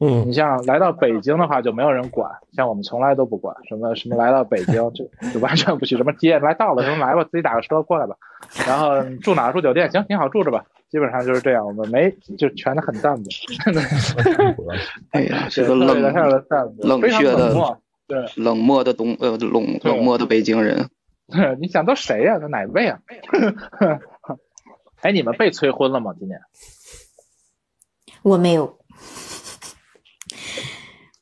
[0.00, 8.16] 嗯，你像来到北京的话，就没有人管，像我们从来都不管什么什么来到北京 就就完全不去什么接来到了什么来吧，自己打个车过来吧，
[8.66, 13.28] 然后住哪住酒店行挺好住着吧，基本上就是这样，我们没就全都很淡薄。
[15.12, 17.54] 哎呀，这个冷冷血的
[18.06, 20.88] 对冷漠的东呃冷冷漠的北京人。
[21.60, 22.38] 你想都谁呀？
[22.40, 22.98] 都哪位啊？
[25.02, 26.12] 哎，你们被催婚了吗？
[26.18, 26.40] 今年
[28.22, 28.78] 我没有，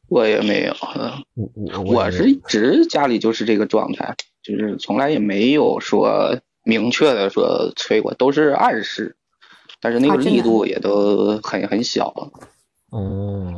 [0.09, 0.75] 我也没有。
[1.85, 9.17] 我是一直家里就是这个状态，就是从来也没有说明确的说催过，都是暗示，
[9.81, 12.15] 但是那个力度也都很很小。
[12.93, 13.55] 嗯。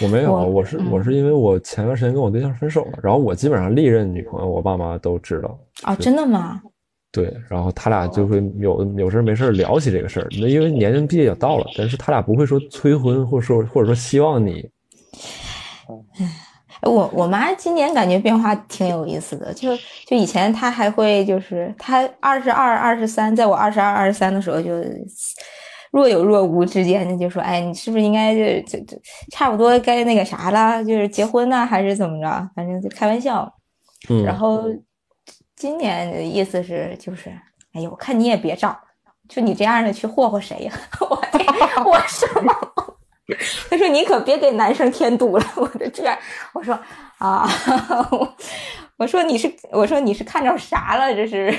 [0.00, 5.58] 我没有，我是我是因为我前段时间跟我对象分手了，然后我基本上历任女朋友，我爸妈都知道。
[5.82, 6.62] 啊，真的吗？
[7.16, 10.28] 对，然后他俩就会有有事没事聊起这个事儿。
[10.32, 14.68] 那因为年龄毕竟也到了，但是他俩不会说催婚，或者说或者说希望你。
[16.82, 19.74] 我我妈今年感觉变化挺有意思的，就
[20.06, 24.70] 就以前她还会就是她二十二二十三，在我二十二二十三的时候就。
[25.92, 28.98] 若有若无之间的，就说：“哎，你是不是应该就就就
[29.32, 30.84] 差不多该那个啥了？
[30.84, 32.50] 就是结婚呢，还是怎么着？
[32.54, 33.50] 反正就开玩笑。”
[34.10, 34.22] 嗯。
[34.22, 34.64] 然后
[35.56, 37.30] 今年的意思是，就是
[37.72, 38.78] 哎呦，我看你也别找，
[39.28, 40.72] 就你这样的去霍霍谁呀？
[41.00, 41.16] 我
[41.84, 42.28] 我说，
[43.70, 45.44] 他说你可别给男生添堵了。
[45.56, 46.04] 我的这，
[46.52, 46.78] 我说
[47.18, 47.48] 啊，
[48.98, 51.14] 我说你是，我说你是看着啥了？
[51.14, 51.52] 这是。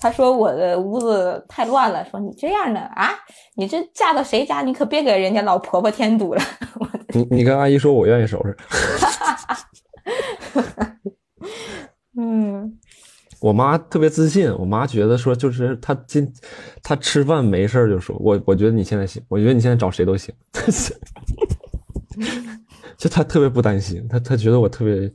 [0.00, 3.10] 他说我的屋子太乱了，说你这样的啊，
[3.56, 6.42] 你这嫁到谁家，你可别给人家老婆婆添堵了。
[7.08, 8.56] 你你跟阿姨说，我愿意收拾。
[12.16, 12.78] 嗯，
[13.40, 16.30] 我妈特别自信，我妈觉得说就是她今
[16.82, 20.34] 她吃饭没事就说我，我觉得你现在行，我觉得你现在找谁都行。
[22.96, 25.08] 就她特别不担心，她她觉得我特别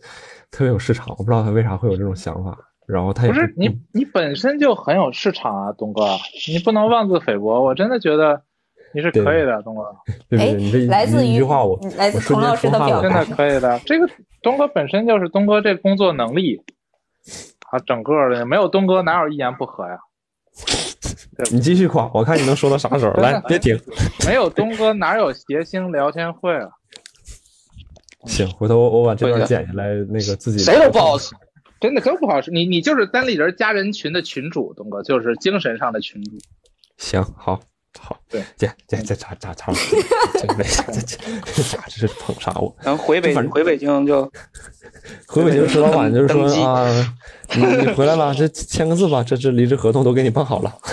[0.51, 2.57] 特别有市场，我不知道她为啥会有这种想法。
[2.86, 6.17] 然后他也不是你，你本身就很有市场啊，东哥，
[6.49, 7.62] 你不能妄自菲薄。
[7.62, 8.41] 我真的觉得
[8.93, 9.83] 你是可以的，东哥。
[10.38, 10.53] 哎，
[10.89, 13.79] 来自于一句话，我来自童老师的表真的可以的。
[13.86, 14.05] 这个
[14.41, 16.62] 东哥本身就是东哥这工作能力，
[17.73, 19.97] 啊，整个的没有东哥哪有一言不合呀？
[21.51, 23.13] 你继续夸，我看你能说到啥时候？
[23.13, 23.75] 来，别停。
[24.27, 26.69] 没有东哥哪有谐星聊天会啊？
[28.25, 31.36] 行，回头我我把这段剪下来，那个自己谁都不好使。
[31.81, 36.38] 真的都不好使，你你就是单立人加人群的群主，东哥就是精神上的群主。
[36.97, 37.59] 行，好，
[37.99, 39.71] 好，对，这这这咋咋咋？
[40.34, 40.53] 这这
[41.53, 42.75] 这咋这是捧杀我？
[42.82, 44.23] 然后回北回北京就
[45.27, 47.15] 回北京，石老板就是说啊，
[47.56, 50.77] 你你回来了，这签个字吧，这这离职合同都给你办好了。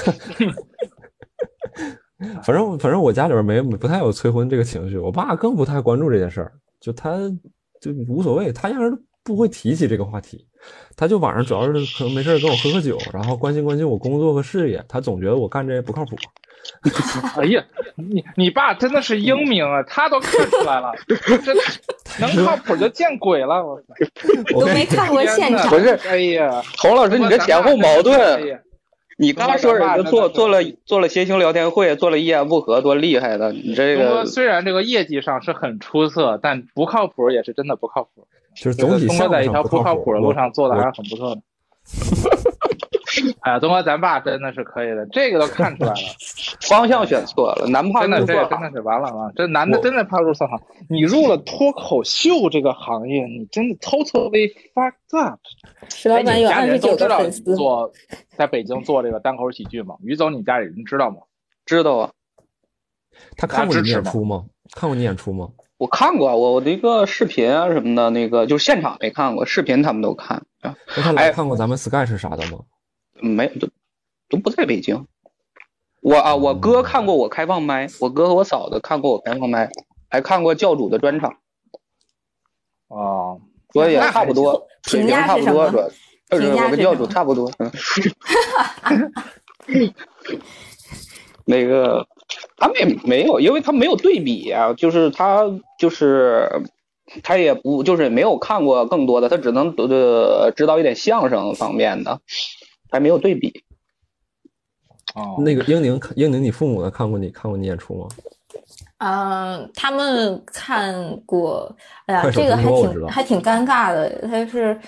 [2.44, 7.16] 反正反正我家里边没不太有催婚这个情绪，我爸更不太关注这件事儿，就他
[7.80, 10.46] 就无所谓，他压根不会提起这个话题，
[10.96, 14.84] 他就晚上主要是可能没事跟我喝喝酒，然后关心关心我工作和事业。
[14.88, 16.16] 他总觉得我干这不靠谱。
[17.40, 17.64] 哎呀，
[17.96, 20.92] 你你爸真的是英明啊，他都看出来了，
[21.42, 21.62] 真的
[22.20, 23.80] 能靠谱就见鬼了，我
[24.60, 25.68] 都没看过现场。
[25.70, 28.46] 不是，哎呀，洪老师，你这前后矛哎盾。
[28.48, 28.58] 呀
[29.16, 33.52] 你刚说人家做做了做了谐星聊天会，做了一言不合，多厉害的！
[33.52, 38.26] 你这个虽然这个业绩上是很出色，但不靠谱也是真的不靠谱。
[38.60, 41.40] 就是总体东哥在一条不靠靠谱的路上做的还是很不错的。
[43.40, 45.96] 哎呀，东哥，咱爸真的是可以的，这个都看出来了，
[46.60, 50.60] 方向选错了，男怕真的，入错这个真的是完了完了，这男的我真的怕入错行。
[50.88, 55.40] 你入了脱口秀这个行业，你真的 totally fucked up。
[55.88, 57.90] 石老板有二十九粉丝，做
[58.36, 59.96] 在北京做这个单口喜剧吗？
[60.02, 61.16] 于总，你家里人知道吗？
[61.64, 62.10] 知道啊。
[63.36, 64.44] 他看过你演出吗？
[64.74, 65.48] 看过你演出吗？
[65.80, 72.58] 我看过，我我的一个视频啊什么的，那个就是现场没看过，视频他们都看啊，那他来哎看过咱们 Sketch 啥的吗？
[73.22, 73.66] 没都
[74.28, 75.06] 都不在北京。
[76.02, 79.70] 我啊，我哥看过我开放麦，我哥和我嫂子看过我开放麦，
[80.10, 81.30] 还看过教主的专场，
[82.88, 83.40] 啊，
[83.72, 85.88] 所以也差不多，水平差不多，价
[86.36, 87.50] 是什么主要就是我跟教主差不多。
[87.56, 87.72] 嗯
[91.46, 92.06] 那个
[92.56, 95.44] 他们也没有，因为他没有对比啊，就是他
[95.78, 96.48] 就是
[97.22, 102.20] 他也不就是没有看过更多的，他只能呃知道一点相声方面的，
[102.90, 103.64] 还没有对比。
[105.14, 106.90] 哦，那个英宁，英宁，你父母呢？
[106.90, 108.08] 看过你看过你演出吗？
[108.98, 111.74] 嗯，他们看过，
[112.06, 114.08] 哎呀，这个还挺还挺尴尬的。
[114.28, 114.78] 他是，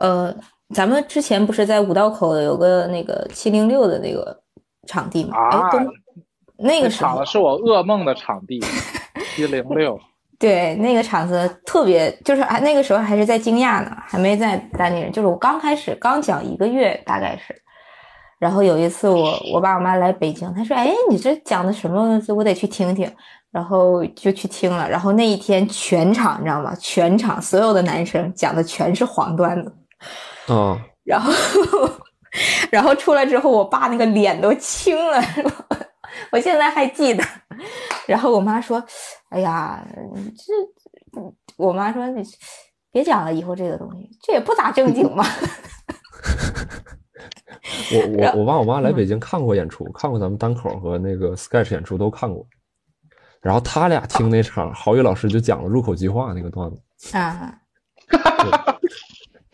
[0.00, 0.34] 呃，
[0.74, 4.36] 咱们之前不是在五道口有个那个七零六的那个
[4.86, 5.36] 场地吗？
[5.36, 5.86] 啊哎，东
[6.62, 8.62] 那那个场子是我噩梦的场地，
[9.38, 9.98] 一零六。
[10.38, 17.54] 对那个场子特别，就是还那个时候还是在惊讶呢，还没在单立人，就是我刚开始刚讲一个月，大概是。
[18.38, 22.18] 然后有一次我我爸我妈来北京，他说：“哎，你这讲的什么？
[22.34, 23.06] 我得去听听。”
[23.52, 24.88] 然后就去听了。
[24.88, 26.74] 然后那一天全场你知道吗？
[26.80, 29.70] 全场所有的男生讲的全是黄段子。
[30.54, 31.30] 啊，然后
[32.72, 35.22] 然后出来之后，我爸那个脸都青了，
[36.30, 37.24] 我现在还记得。
[38.06, 38.82] 然后我妈说
[39.30, 39.86] ：“哎呀，
[40.36, 40.52] 这……
[41.56, 42.22] 我妈说你
[42.90, 45.24] 别讲了，以后这个东西这也不咋正经嘛。
[47.92, 52.46] ”我 我我爸我妈来嗯北京看过演出，看过咱们单口和那个 Sketch 演出都看过。
[53.40, 57.16] 然后他俩听那场，郝宇老师就讲了入口即化那个段子。
[57.16, 57.58] 啊，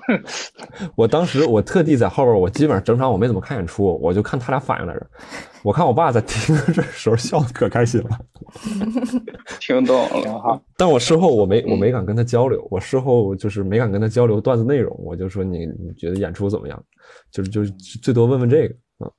[0.96, 5.06] 我当时我特地在后边，我基本上整场我没怎么看演出，我就看他俩反应来着。
[5.62, 8.10] 我看我爸在听的这时候笑的可开心了，
[9.60, 10.60] 听懂了，挺好。
[10.76, 16.84] 但我事后我没我没敢跟他交流，我事后就是没敢跟他交流段子内容，我就说你你觉得演出怎么样？
[17.30, 19.10] 就是就是最多问问这个 啊。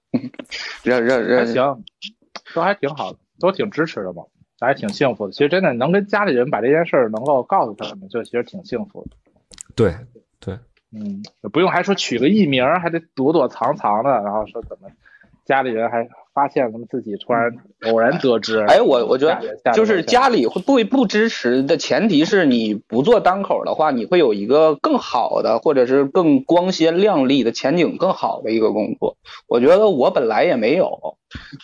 [0.83, 1.83] 让让还让行，
[2.55, 4.23] 都还挺好的，都挺支持的嘛，
[4.59, 5.33] 还挺幸福的。
[5.33, 9.17] 其实真的能跟家里人把这件事儿能够告诉他们，就其实挺幸福的。
[9.75, 9.93] 对
[10.39, 10.57] 对，
[10.91, 11.21] 嗯，
[11.51, 14.89] 不用还说取个艺名，还得躲躲藏藏的，然后说怎么
[15.47, 17.51] 家里人还发现他们自己突然
[17.89, 18.59] 偶然得知。
[18.59, 29.17] 哎，我我觉得就是家里会不不支持的前提是你不做单口的话，你会有一个更好的或者是更光鲜亮丽的前景更好的一个工作。
[29.47, 30.91] 我觉得我本来也没有，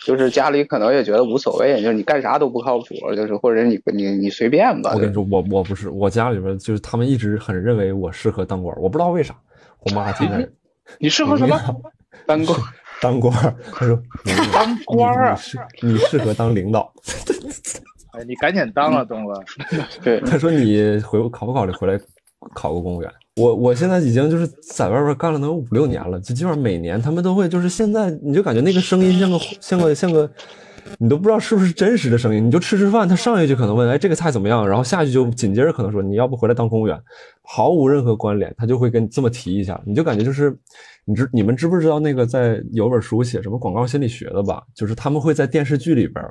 [0.04, 4.92] 就是家里可能也觉得无所谓，就是你干啥都不靠谱，就是或者你你你随便吧。
[4.94, 9.36] 我跟你说，我我不是，我家里边就是他们一直很认为我适合当官，我不知道为啥。
[9.84, 10.48] 我妈现在
[10.98, 11.56] 你适合什么？
[12.26, 12.56] 单工
[13.00, 13.32] 当官，
[13.72, 14.00] 他说
[14.52, 16.92] 当官儿啊你适你适合当领导。
[18.12, 19.34] 哎，你赶紧当啊，东哥！
[20.02, 21.98] 对，他说你回考不考虑回来
[22.54, 23.10] 考个公务员？
[23.36, 30.30] 我我现在已经就是在外边干了能有五六年了，就基本上每年他们都会就是现在你就感觉那个声音像个像个像个，
[30.98, 32.46] 你都不知道是不是真实的声音。
[32.46, 37.00] 你就吃吃饭，他上一句可能问哎这个菜怎么样，然后下一句就紧接着可能说你要不回来当公务员，
[37.42, 40.56] 毫无任何关联，他就会跟你这么提一下，你就感觉就是
[41.04, 44.62] 你知你们知不知道那个在有本书写什么广告心理学的吧？
[44.74, 46.24] 就是他们会在电视剧里边。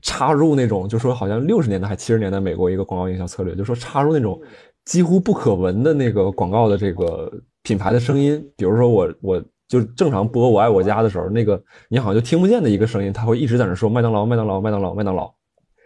[0.00, 4.36] 插入那种，就说好像六十年代还七十年代美国一个广告营销策略，就说插入那种
[4.84, 11.58] 几乎不可闻的那个广告的这个品牌的声音，比如说我我就正常播《我爱我家》的时候，那个
[11.88, 15.32] 你好像就听不见的一个声音，他会一直在那说麦当劳麦当劳麦当劳麦当劳，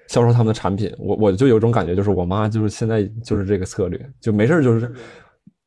[0.08, 0.92] 销售他们的产品。
[0.98, 4.92] 我我就有种感觉，就是我妈就是现在就是这个策略，就没事就是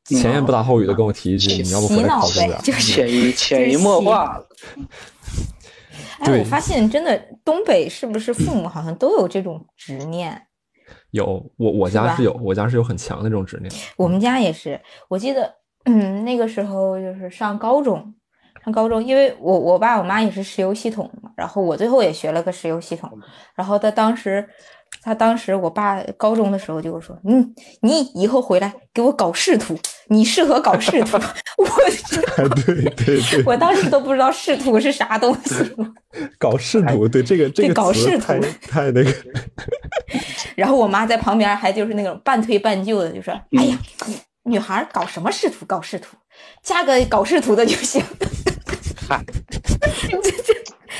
[0.04, 2.60] 前言不搭后语的跟我提一句，你要不回来考公务员？
[2.62, 4.46] 就是潜移潜移默化了。
[6.20, 10.38] 哎，我发现真的东北是不是父母好像都有这种执念？
[11.12, 13.72] 有，我我家是有，我家是有很强的这种执念。
[13.96, 14.78] 我们家也是，
[15.08, 15.50] 我记得，
[15.92, 18.14] 嗯，那个时候就是上高中，
[18.64, 23.10] 上高中，因为我我爸我妈也是石油系统的嘛，然后我最后也学了个石油系统，
[23.56, 24.48] 然后他当时，
[25.02, 29.76] 他当时我爸高中的时候就说，嗯，你以后回来给我搞仕途，
[30.08, 31.16] 你适合搞仕途，
[31.58, 31.66] 我
[32.36, 35.54] 哎， 对对对，我当时都不知道仕途是啥东西，
[36.38, 39.12] 搞仕途，对这个这个搞视图词太太那个，
[40.54, 43.78] 然后我妈在旁边还就是那种半推半就的，就说，哎呀，
[44.50, 46.16] 女孩儿搞什么仕途，搞仕途，
[46.62, 48.02] 嫁个搞仕途的就行。
[50.02, 50.54] 这这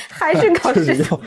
[0.08, 1.20] 还是搞就是视图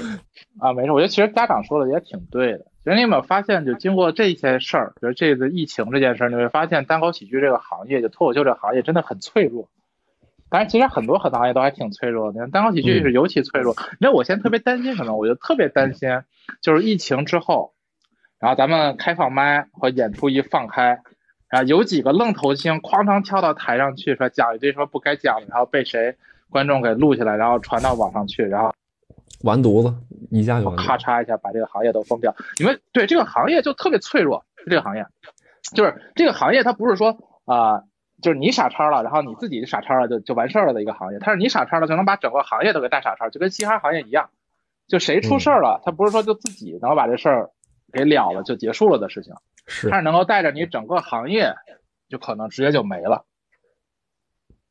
[0.61, 2.65] 要，啊，没事，我觉得其实家长说的也挺对的。
[2.83, 9.69] 其实你有没有发现，就经过这些事儿，比如这次疫情这件事儿，你会发现单口喜剧这个行业，就脱口秀这个行业真的很脆弱。
[10.49, 13.73] 当然，其实很多很多行业都还挺脆弱的，你看单口喜剧是尤其脆弱。
[13.73, 15.15] 你知道我现在特别担心什么？
[15.15, 16.09] 我就特别担心，
[16.61, 17.73] 就是疫情之后，
[18.39, 20.99] 然后咱们开放麦和演出一放开，
[21.53, 26.15] 然后有几个愣头青哐当跳到台上去，说讲一堆什么不该讲的，然后被谁
[26.49, 28.73] 观众给录下来，然后传到网上去，然后
[29.43, 29.93] 完犊子，
[30.31, 30.71] 一下就。
[30.71, 32.35] 咔嚓一下把这个行业都封掉。
[32.57, 35.05] 你们对这个行业就特别脆弱，这个行业。
[35.75, 37.83] 就是这个行业，它不是说啊、
[38.23, 44.31] 就是你傻叉了，然后你自己傻叉了就就完事儿了的一个行业，它是你傻叉了就能把整个行业都给带傻叉，就跟嘻哈行业一样，
[44.87, 47.51] 就谁出事儿了，他不是说就自己能够把这事儿
[47.91, 49.35] 给了了就结束了的事情，
[49.65, 51.53] 是它是能够带着你整个行业
[52.09, 53.25] 就可能直接就没了。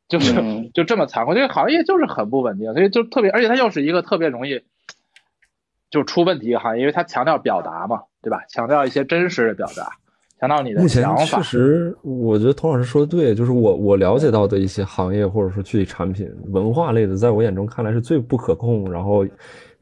[0.08, 4.62] 就是、嗯 就这么残酷，这个行业就是很不稳定，所以就特别，而且它又是一个特别容易
[5.90, 8.44] 就出问题一个行业，因为它强调表达嘛，对吧？
[8.48, 9.90] 强调一些真实的表达，
[10.38, 11.42] 强调你的目前想法确。
[11.42, 19.26] 实，我觉得童老师说的对，就是我我了解到的一些行业或者说具体产品，文化类的，在我眼中看来是最不可控，然后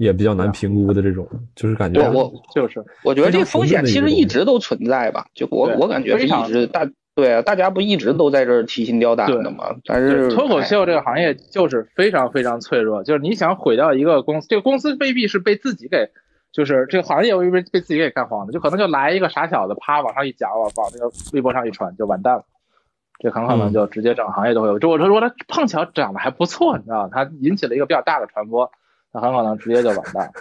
[0.00, 16.08] 也比较难评估的这种，就是感觉对我就是我觉得这个风险其实一直都存在吧，就我我感觉是非常一直大对啊，大家不一直都在这儿提心吊胆的嘛，但是脱口秀这个行业就是非常非常脆弱，就是你想毁掉一个公司，这个公司未必是被自己给，
[16.50, 22.44] 就是这个行业未必被自己给干黄的，就可能就来一个傻小子，啪往上一讲，往往那个微博上一传，就完蛋了。
[23.22, 24.78] 这很可能就直接整个行业都会有。
[24.78, 28.70] 就我说，如果他碰巧长得还不错，你知道，他引起了一个比较大的传播，
[29.12, 30.32] 那很可能直接就完蛋了。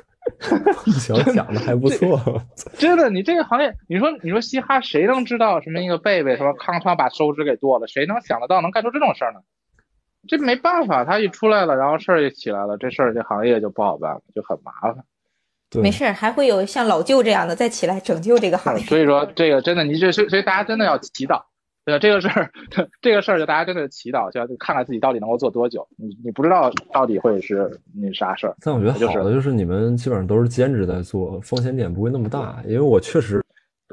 [0.99, 2.19] 小讲的还不错，
[2.77, 7.87] 真的，你这个行业，你说你说嘻哈，谁能知道什么一个贝贝什么康康把手指给剁了？
[7.87, 9.39] 谁能想得到能干出这种事儿呢？
[10.27, 15.03] 这没办法，他一出来了，然后事儿就起来了，这事儿这行业就不好办了，就很麻烦。
[15.71, 18.85] 对没事儿，还会有像老舅这样的再起来拯救这个行业。
[18.85, 21.41] 所以说这个真的，你这所以所以大家真的要祈祷，
[21.85, 21.99] 对吧？
[21.99, 22.51] 这个事儿，
[23.01, 25.87] 这个事儿就大家真的祈祷，就要看看自己到底能够做多久。
[25.97, 28.55] 你你不知道到底会是那啥事儿。
[28.61, 32.61] 但我觉得好的就是你们基本上都是兼职在做，风险点不会那么大。
[32.65, 33.43] 因为我确实，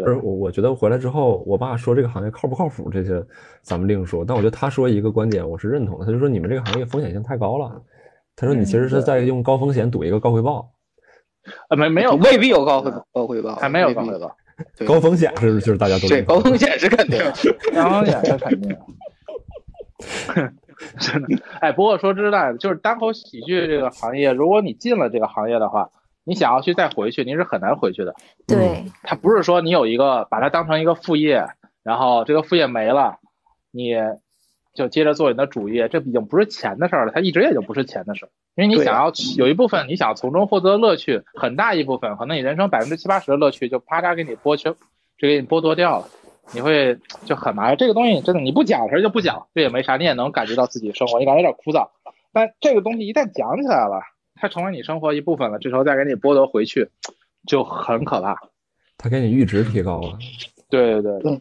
[0.05, 3.25] 是我我觉得回来之后，我爸说这个行业靠不靠谱，这些
[3.63, 4.25] 咱们另说。
[4.25, 6.05] 但我觉得他说一个观点，我是认同的。
[6.05, 7.81] 他就说你们这个行业风险性太高了。
[8.35, 10.71] 他说你其实是在用高风险赌一个高回报。
[11.71, 14.46] 呃，没没有，未必有高回高回报，还没有高回报，对
[14.87, 17.33] 高风险是就是大家都对高风险是肯定的。
[17.73, 18.77] 然后也是肯定。
[20.99, 25.89] 真的，哎，不过说实在的，就是单口喜剧这个行业，如果你进了这个行业的话，
[26.23, 28.15] 你想要去再回去，你是很难回去的。
[28.47, 31.47] 对，它不是说你有一个把它当成一个副业，
[31.83, 33.17] 然后这个副业没了，
[33.71, 33.95] 你
[34.75, 44.71] 就接着做你的主业，这已经不是钱的事儿了，它一直也就不是钱的事儿，因为你想要有一部分你想从中获得乐趣，很大一部分可能你人生百分之七八十的乐趣就啪嚓给你剥去，
[45.19, 46.09] 就给你剥夺掉了。
[46.55, 51.89] 你会就很麻烦，这个东西真的你不讲它就不讲，这也没啥，你也能感觉到自己生活，你感觉有点枯燥。
[52.33, 54.01] 但这个东西一旦讲起来了，
[54.37, 56.89] 它成为你生活一部分了，这时候再给你剥夺回去，
[57.47, 58.39] 就很可怕。
[58.97, 60.17] 他给你阈值提高了。
[60.71, 61.33] 对对对，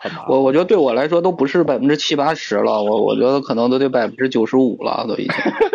[0.00, 0.24] 很麻烦。
[0.28, 5.34] 我我觉得对我来说都不是百分之七八十了，我我觉得可能都得百分之九十五了，都已经。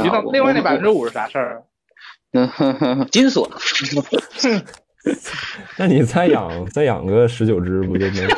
[0.00, 1.62] 对啊另外那百分之五是啥事儿？
[2.32, 3.50] 嗯呵呵金锁，
[5.76, 8.28] 那你再养再养个十九只，不就没有？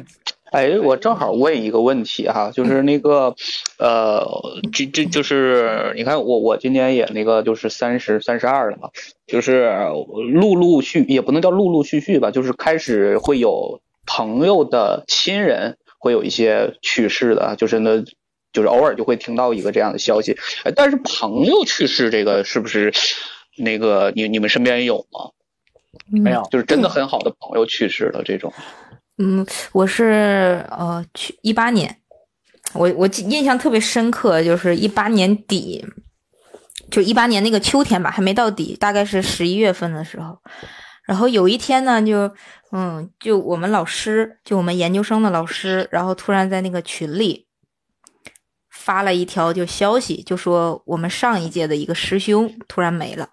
[0.50, 3.34] 哎，我正好问一个问题哈，就是那个，
[3.78, 4.26] 呃，
[4.72, 8.88] 这这就是你看我我今年也那个就是三十三十二了嘛，
[9.28, 9.70] 就是
[10.32, 18.02] 陆陆续也不能叫陆陆续续吧，就是开始会有朋友的亲人会有一些去世的，就是呢，
[18.52, 22.92] 就是偶尔就会听到一个这样的消息，哎，但是朋友去世这个是不是
[23.56, 25.30] 那个你你们身边有吗？
[26.08, 28.52] 没有，就是真的很好的朋友去世了这种，
[29.18, 31.98] 嗯，我是呃去一八年，
[32.74, 35.84] 我我记印象特别深刻，就是一八年底，
[36.90, 40.38] 就一八年那个秋天吧，还没到底，大概是十一月份的时候，
[41.04, 42.32] 然后有一天呢，就
[42.70, 47.46] 嗯，就我们老师，就我们研究生的老师，然后突然在那个群里
[48.90, 53.28] 发了一条就消息，就说我们上一届的一个师兄突然没了。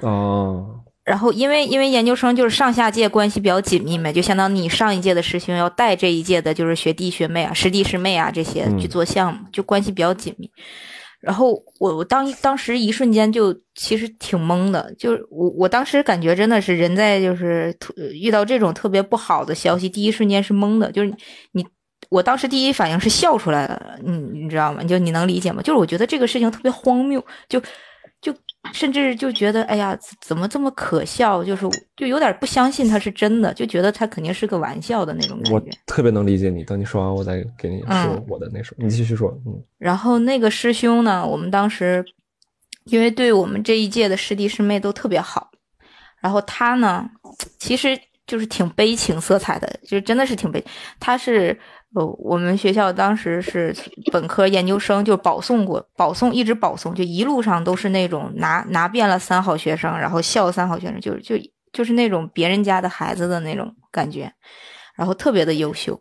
[0.00, 10.50] 哦，然后因为因为研究生就是上下届关系比较紧密嘛，就相当于你上一届的师兄要带这一届的就是学弟学妹啊、师弟师妹啊这些去做项目，就关系比较紧密。
[11.20, 21.14] 然后我我当当时一瞬间就其实挺懵的，就是我我当时感觉真的是人在就是特遇到这种特别不好的消息，第一瞬间是懵的，就是
[21.52, 21.64] 你
[22.08, 24.82] 我当时第一反应是笑出来了，你你知道吗？
[24.84, 25.62] 就你能理解吗？
[25.62, 27.60] 就是我觉得这个事情特别荒谬，就
[28.20, 28.34] 就
[28.72, 35.70] 甚至就觉得哎呀怎么这么可笑，就是就有点不相信他是真的，就觉得他肯定是个玩笑的那种感我觉。
[35.86, 36.64] 特别能理解你。
[36.64, 38.74] 等你说完，我再给你说嗯我的那首。
[38.78, 39.30] 你继续说。
[39.46, 42.04] 嗯然后那个师兄呢，我们当时
[42.84, 45.50] 因为对我们这一届的师弟师妹都特别好，
[46.20, 47.08] 然后他呢，
[47.58, 50.64] 其实就是挺悲情色彩的，就真的是挺悲。
[50.98, 51.56] 他是
[51.96, 53.74] 呃，我们学校当时是
[54.12, 61.36] 本科研究生，就保送过，保送一直保送，就一路上都是那种拿拿遍了三好学生，然后校三好学生，就就
[61.72, 64.30] 就是那种别人家的孩子的那种感觉，
[64.94, 65.98] 然后特别的优秀。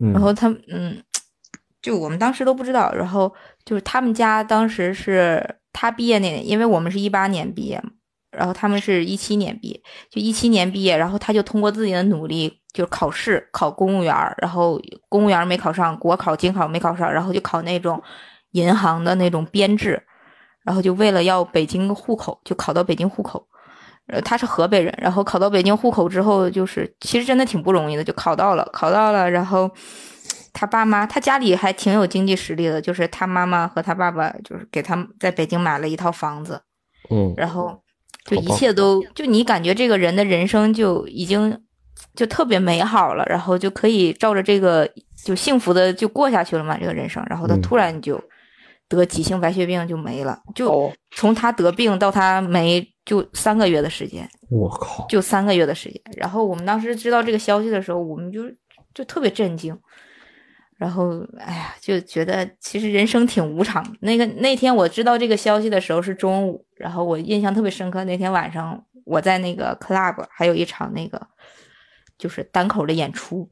[0.00, 1.00] 嗯，然后他嗯，
[1.80, 3.32] 就我们当时都不知道，然后
[3.64, 7.90] 就是他们家当时是他毕业那年，因为我们是一八年毕业嘛，
[8.32, 9.80] 然后他们是一七年毕业，
[10.10, 18.02] 就一七年毕业，然后他就通过自己的努力，就考试考公务员，然后公务员没考上，国考、京考没考上，然后就考那种
[18.52, 20.02] 银行的那种编制，
[20.64, 23.46] 然后就为了要北京户口，就考到北京户口。
[24.06, 29.70] 呃，他是河北人，然后考到北京户口之后，就是其实真的挺不容易的，就考到了，考到了，然后
[30.52, 36.60] 他爸妈，他家里还挺有经济实力的，就是他妈妈和他爸爸就是给他在北京买了一套房子，
[37.08, 37.80] 嗯然后
[38.24, 41.62] 就一切都就你感觉这个人的人生就已经
[42.14, 44.88] 就特别美好了，然后就可以照着这个
[45.24, 48.22] 就幸福的就过下去了嘛，这个人生，然后他嗯突然就
[48.88, 54.28] 得急性白血病就没了，就哦，从他得病到他没就三个月的时间。
[54.50, 56.00] 我靠，就三个月的时间。
[56.16, 58.42] 然后我们当时知道这个消息的时候，我们就
[58.92, 59.78] 就特别震惊。
[60.76, 63.84] 然后，哎呀，就觉得其实人生挺无常。
[64.00, 68.02] 那个那天我知道这个消息的时候是中午，然后我印象特别深刻。
[68.04, 71.20] 那天晚上我在那个 club 还有一场那个
[72.20, 73.48] 就是单口的演出，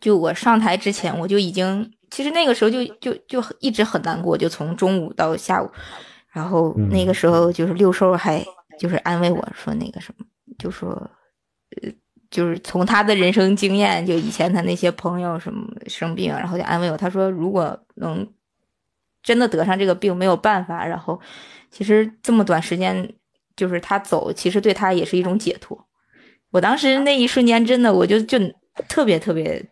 [0.00, 5.70] 就我上台之前我就已经，其实那个时候就就就一直很难过，就从中午到下午。
[6.30, 8.44] 然后那个时候就是六兽还
[8.78, 10.26] 就是安慰我说那个什么，
[10.58, 10.90] 就说，
[11.80, 11.90] 呃，
[12.30, 18.28] 就是从他的人生经验，就以前他那些朋友什么生病，然后就安慰我，他说如果能
[19.22, 21.18] 真的得上这个病没有办法，然后
[21.70, 23.14] 其实这么短时间
[23.56, 25.87] 就是他走，其实对他也是一种解脱。
[26.50, 28.38] 我当时那一瞬间真的我就就
[28.88, 29.64] 特别特别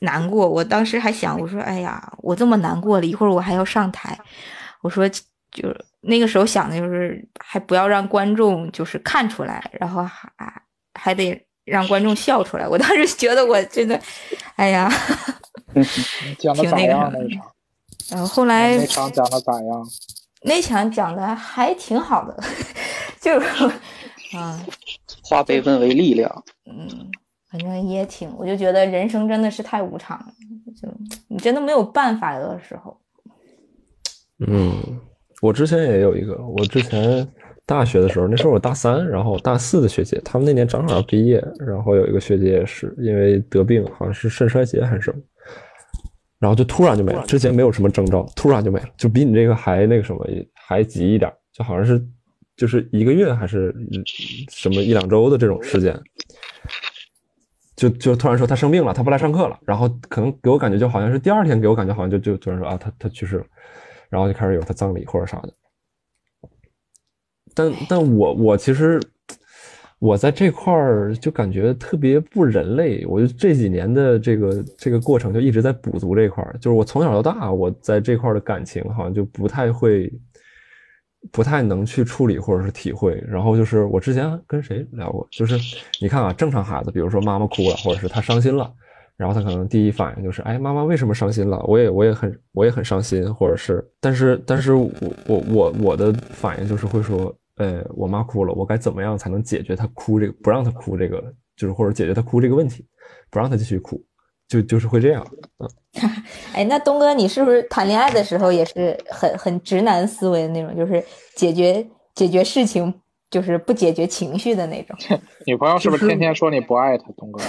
[0.00, 4.18] 难过，我当时还想我说哎呀，我这么难过了，一会儿我还要上台，
[4.82, 10.62] 我说就那个时候想的就是还不要让观众就是看出来，然后还
[10.94, 12.66] 还得让观众笑出来。
[12.66, 14.00] 我当时觉得我真的，
[14.56, 14.90] 哎呀
[16.38, 17.46] 讲的咋挺那个什么样那一场？
[18.10, 19.86] 然后后来那场讲的咋样？
[20.44, 22.42] 那场讲的还挺好的，
[23.20, 23.46] 就是
[24.36, 24.60] 啊
[25.22, 26.44] 化悲愤为力量。
[26.66, 26.88] 嗯，
[27.50, 30.26] 反正也挺，我就觉得人生真的是太无常了，
[30.80, 30.88] 就
[31.28, 32.96] 你真的没有办法有的时候。
[34.46, 34.72] 嗯，
[35.40, 37.26] 我之前也有一个，我之前
[37.64, 45.22] 大学的时候，那时候我大三，然后大四的学姐，他们那年正好要毕业，然后有一个学姐也是因为得病，好像是肾衰竭还是什么，
[46.40, 52.04] 然后就突然就没了，之前没有什么征兆，突然就没了，就比你这个还那个什么还急一点，就好像是
[52.56, 53.74] 就是一个月还是
[54.50, 55.98] 什么一两周的这种时间。
[57.74, 63.44] 就就突然说他生病了，他不来上课了，然后可能给我感觉就好像是第二天给我感觉好像就就突然说啊他他去世了，
[64.08, 65.52] 然后就开始有他葬礼或者啥的。
[67.54, 69.00] 但但我我其实
[69.98, 80.12] 我在这块儿就感觉特别不人类，我就这几年的这个这个过程就一直在补足这块儿，就是我从小到大我在这块儿的感情好像就不太会。
[81.30, 85.56] 不太能去处理或者是体会，然后就是我之前跟谁聊过，就是
[86.00, 88.72] 你看啊，正常孩子，比如说妈妈哭了，或者是他伤心了，
[89.16, 91.62] 然后他可能第一反应就是，哎，妈妈为什么伤心了？
[91.68, 94.90] 我也我也很我也很伤心，或者是，但是但是我
[95.26, 101.22] 我我我的反应就是会说，呃，我妈哭了，我该怎么样才能解决她哭这个，不让她哭这个，
[101.56, 102.84] 就是或者解决她哭这个问题，
[103.30, 104.02] 不让她继续哭，
[104.52, 105.26] 就就是会这样，
[105.58, 105.68] 嗯。
[106.52, 111.02] 哎，那东哥，你是不是谈恋爱的时候也是很很直男思维的那种，就是
[111.34, 112.92] 解决解决事情
[113.30, 114.96] 就是不解决情绪的那种。
[115.46, 117.42] 女朋友是不是天天说你不爱她，东哥？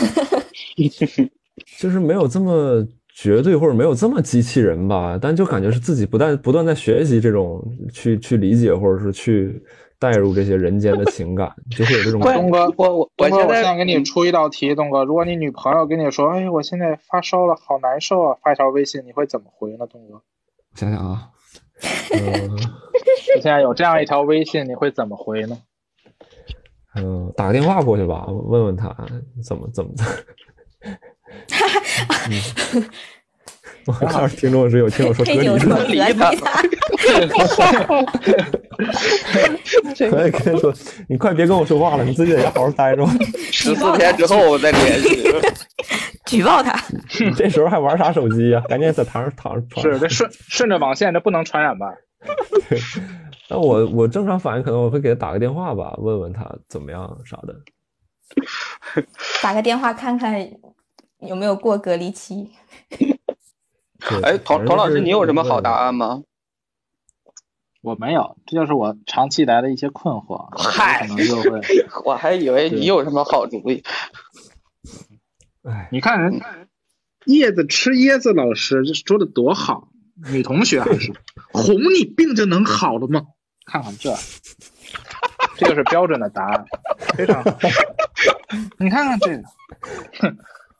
[1.80, 9.62] 就是没有这么绝对，或者没有这么机器人吧，但就感觉是自己不断不断在学习这种去去理解，或者是去
[10.04, 20.16] 带入这些人间的情感，就会有这种东哥，我我东哥，我现在给你出一道题，东哥，如果你女朋友跟你说，哎，我现在发烧了，好难受啊，发一条微信，你会怎么回呢，东哥？
[20.16, 20.22] 我
[20.76, 21.30] 想想啊，
[22.20, 22.52] 嗯
[23.36, 25.58] 你现在有这样一条微信，你会怎么回呢？
[26.96, 28.94] 嗯，打个电话过去吧，问问他
[29.42, 30.04] 怎么怎么的。
[33.86, 36.32] 嗯 我看听众是有听友说隔离的，隔离他，
[40.10, 40.74] 我也跟他说，
[41.10, 43.12] 你快别跟我说话了，你自己在家好好待着吧。
[43.52, 45.24] 十四天之后我再联系。
[46.26, 46.74] 举报他。
[47.36, 49.82] 这时候还玩啥手机呀、赶紧在床上躺着。
[49.82, 51.88] 是，这顺顺着网线，这不能传染吧？
[53.50, 57.54] 那我我正常反应可能我会给他打个电话吧，问问他怎么样啥的。
[59.42, 60.50] 打个电话看看
[61.20, 62.50] 有没有过隔离期。
[64.10, 65.94] 对哎，童童老师，你有什么好答案？
[65.96, 66.24] 吗？
[67.82, 70.50] 我没有，这就是我长期以来的一些困惑。
[70.58, 71.60] 嗨可能就会，
[72.06, 73.84] 我还以为你有什么好主意。
[75.64, 76.42] 哎，你看人
[77.26, 79.90] 叶子吃椰子老师这说的多好，
[80.32, 81.14] 女同学还是
[81.52, 83.24] 哄你病就能好了吗？
[83.66, 84.14] 看看这，
[85.56, 86.66] 这就是标准的答案，
[87.16, 87.58] 非常好。
[88.78, 89.44] 你看看这个，
[90.20, 90.38] 哼，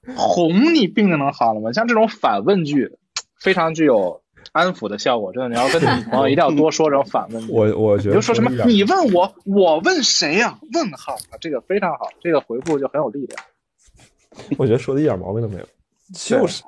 [0.16, 1.72] 哄你病就能好了吗？
[1.72, 2.98] 像这种反问句，
[3.44, 4.22] 非常具有
[4.52, 5.34] 安抚的效果。
[5.34, 7.52] 真的，你要跟你女朋友一定要多说这种反问句。
[7.52, 13.44] 我我觉得你就说什么你问我，我问谁呀、问号啊，这个非常好，这个回复就很有力量。
[14.58, 15.66] 我觉得说的一点毛病都没有，
[16.16, 16.64] 就是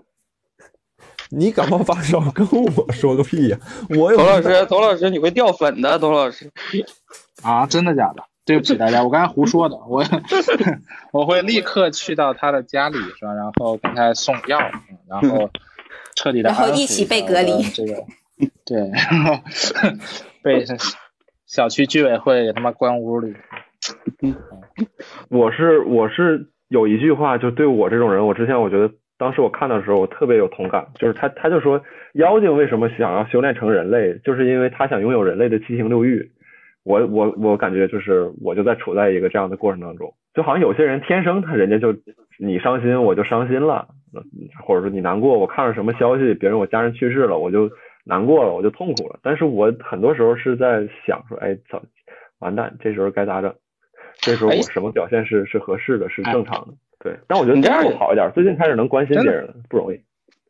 [1.29, 3.57] 你感冒发烧跟我说个屁呀、
[3.89, 6.51] 我有童老师，董老师，你会掉粉的，董老师。
[7.41, 8.23] 啊，真的假的？
[8.45, 10.05] 对不起大家，我刚才胡说的，我
[11.11, 13.33] 我会立刻去到他的家里是吧？
[13.33, 14.59] 然后给他送药，
[14.91, 15.49] 嗯然后
[16.15, 18.03] 彻底的然后一起被隔离这个
[18.65, 19.43] 对，然后
[20.41, 20.65] 被
[21.45, 23.35] 小区居委会给他妈关屋里。
[25.29, 31.81] 我是我是有一句话，就对我这种人，我之前我觉得当时我看的时候，我特别有同感，就是他他就说
[32.13, 36.31] 妖精为什么想要修炼成人类，就是因为他想拥有人类的七情六欲。
[36.83, 41.95] 我我我感觉就是我就在处在一个这样的过程当中，就好像有些人天生他人家就
[42.37, 43.87] 你伤心我就伤心了，
[44.65, 47.69] 或者说你难过，我看了什么消息，别人我家人去世了，我就
[48.03, 49.17] 难过了，我就痛苦了。
[49.23, 51.81] 但是我很多时候是在想说，哎，操，
[52.39, 53.53] 完蛋，这时候该咋整？
[54.17, 56.73] 这时候我哎什么表现是是合适的，是正常的？
[56.99, 59.99] 对，但我觉得这你这样样好一点，最近开始能关心别人了，不容易。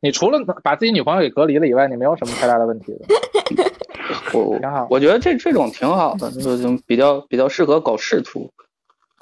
[0.01, 3.05] 你除了把自己女朋友给隔离了以外，你没有什么太大的问题的。
[4.33, 8.51] 我挺好我觉得这这种挺好的，就是比较比较适合搞仕途。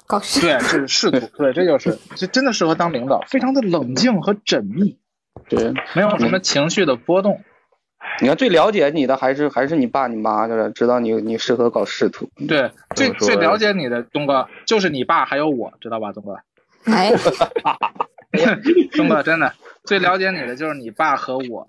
[0.06, 0.40] 搞事。
[0.40, 4.98] 对，这是仕途， 对，这就是这真的适合当领导，非常的冷静和缜密，
[5.48, 7.42] 对，没有什么情绪的波动。
[8.20, 12.28] 你看最了解你的还是还是你爸你妈就是，知道你你适合搞仕途。
[12.46, 16.36] 对，最最了解你的东哥就是你爸，还有我，知道吧，东哥？
[16.92, 17.12] 哎，
[18.92, 19.52] 东哥真的
[19.84, 21.66] 最了解你的就是你爸和我。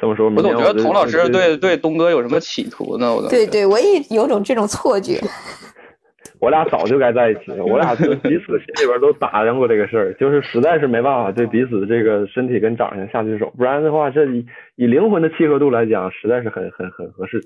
[0.00, 3.14] 这么说，我总觉得童老师对对东哥有什么企图呢？
[3.14, 5.22] 我都对对，我也有种这种错觉。
[6.40, 14.46] 我俩早就该在一起了，我俩就彼此心里边都打量过这个事儿，就是实在是没办法对彼此这个身体跟长相下去手，不然的话，这以
[14.76, 17.40] 以灵魂的契合度来讲，实在是很很很合适。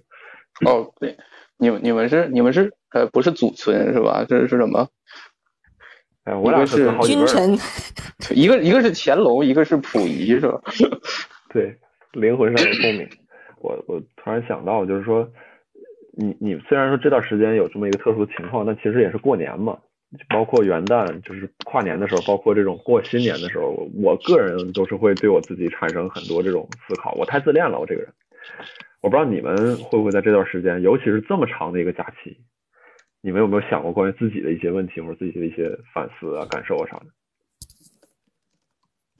[0.64, 1.16] 哦，对，
[1.58, 4.24] 你们你们是你们是呃不是祖孙是吧？
[4.28, 4.88] 这是什么？
[6.24, 7.56] 哎，我俩是君臣，
[8.34, 10.60] 一个一个是乾隆，一个是溥仪是吧？
[11.52, 11.74] 对，
[12.12, 13.08] 灵魂上有共鸣。
[13.60, 15.28] 我我突然想到，就是说，
[16.20, 19.78] 你你虽然说这段时间有这么一个特殊情况，但其实也是过年嘛，
[20.28, 27.12] 包括元旦，就是跨年的时候，包括这种过新年的时候，我个人都是会对我自己产生很多这种思考。
[27.12, 28.12] 我太自恋了，我这个人。
[29.00, 32.36] 我不知道你们会不会在这段时间，尤其是这么长的一个假期，
[33.22, 37.06] 你们有没有想过关于自己的一些问题或者自己的一些反思啊、感受啊啥的？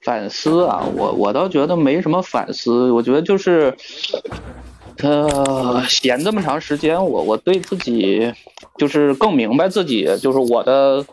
[0.09, 3.77] 反思啊，我我倒觉得没什么反思，我觉得就是，
[5.03, 8.33] 呃，闲这么长时间，我我对自己
[8.79, 11.05] 就是更明白自己，就是我的，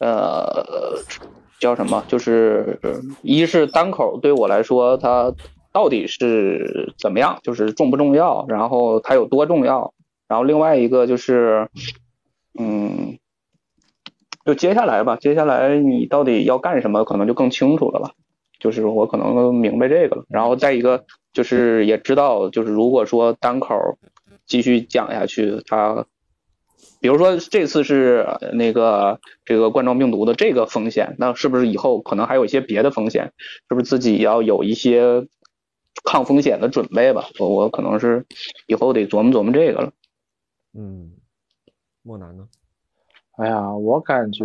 [0.00, 0.64] 呃，
[1.60, 2.02] 叫什么？
[2.08, 2.80] 就是
[3.20, 5.30] 一是单口对我来说，它
[5.70, 9.92] 到底是怎么样，就是重不重要，然后它有多重要，
[10.26, 11.68] 然后另外一个就是，
[12.58, 13.18] 嗯。
[14.46, 18.12] 就接下来吧，接下来你到底要干什么，可能就更清楚了吧。
[18.58, 23.76] 就是我可能明白这个了，然后再一个就是也知道，就是如果说单口
[24.46, 26.06] 继续讲下去，它
[27.00, 33.32] 比如说这次是呃那个这个冠状病毒的这个风险，那是不是以后可能还有一些别的风险？
[33.68, 35.28] 是不是自己要有一些
[36.04, 37.28] 抗风险的准备吧？
[37.38, 38.26] 我我可能是
[38.66, 39.92] 以后得琢磨琢磨这个了。
[40.74, 41.12] 嗯，
[42.02, 42.48] 莫南呢？
[43.36, 44.44] 哎呀，我感觉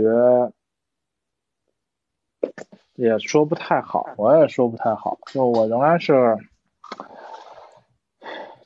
[2.96, 6.38] 也说不太好，我也说不太好，就我仍然是，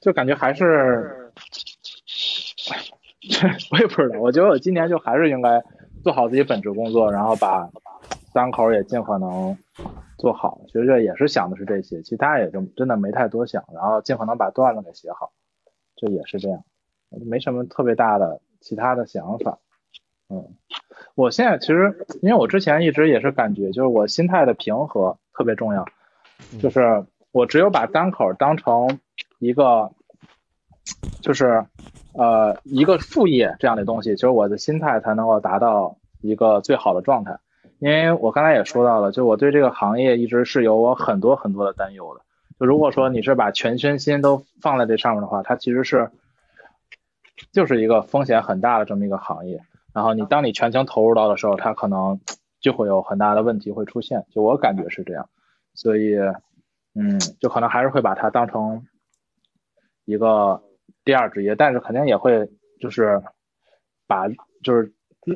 [0.02, 1.32] 就感觉还是，
[3.72, 5.64] 我也不知道，我觉得我今年就还是应该
[6.04, 7.70] 做好自己本职工作，然后把
[8.34, 9.58] 单口也尽可能
[10.18, 10.60] 做好。
[10.68, 15.32] 其实这也是想的是这些，其他也就真的没太多想，然后尽可能把段子给写好，
[15.96, 16.62] 这也是这样，
[17.10, 19.58] 没什么特别大的其他的想法。
[20.30, 20.46] 嗯，
[21.16, 25.86] 我现在其实，因为我之前一直也是感觉，就是我心态的平和特别重要，
[26.60, 29.00] 就是我只有把单口当成
[29.40, 29.92] 一个，
[31.22, 31.66] 就是
[32.14, 37.40] 呃一个副业这样的东西，就是我的心态才能够达到一个最好的状态。
[37.80, 42.22] 因为我刚才也说到了，就我对这个行业一直是有我很多很多的担忧的。
[42.60, 46.10] 就如果说你是把全身心都放在这上面的话，它其实是
[47.52, 49.62] 就是一个风险很大的这么一个行业。
[49.98, 52.20] 然后你当你全情投入到的时候，它可能
[52.62, 55.28] 就会有很大的问题会出现，就我感觉是这样，
[55.74, 56.16] 所以，
[56.94, 58.86] 嗯，就可能还是会把它当成
[60.06, 60.62] 一个
[61.04, 62.48] 第二职业，但是肯定也会
[62.80, 63.24] 就是
[64.06, 64.28] 把
[64.62, 64.94] 就是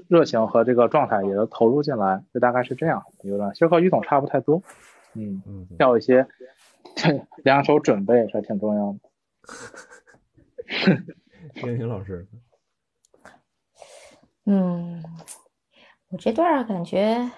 [0.07, 3.53] 热情和这个状态也都投入进来，就大概是这样一个状态。
[3.55, 4.61] 其实和于总差不太多，
[5.15, 5.41] 嗯，
[5.79, 6.27] 要有一些
[7.43, 8.99] 两手准备还挺重要的。
[11.65, 12.27] 燕婷老师。
[14.45, 15.03] 嗯，
[16.09, 17.29] 我这段感觉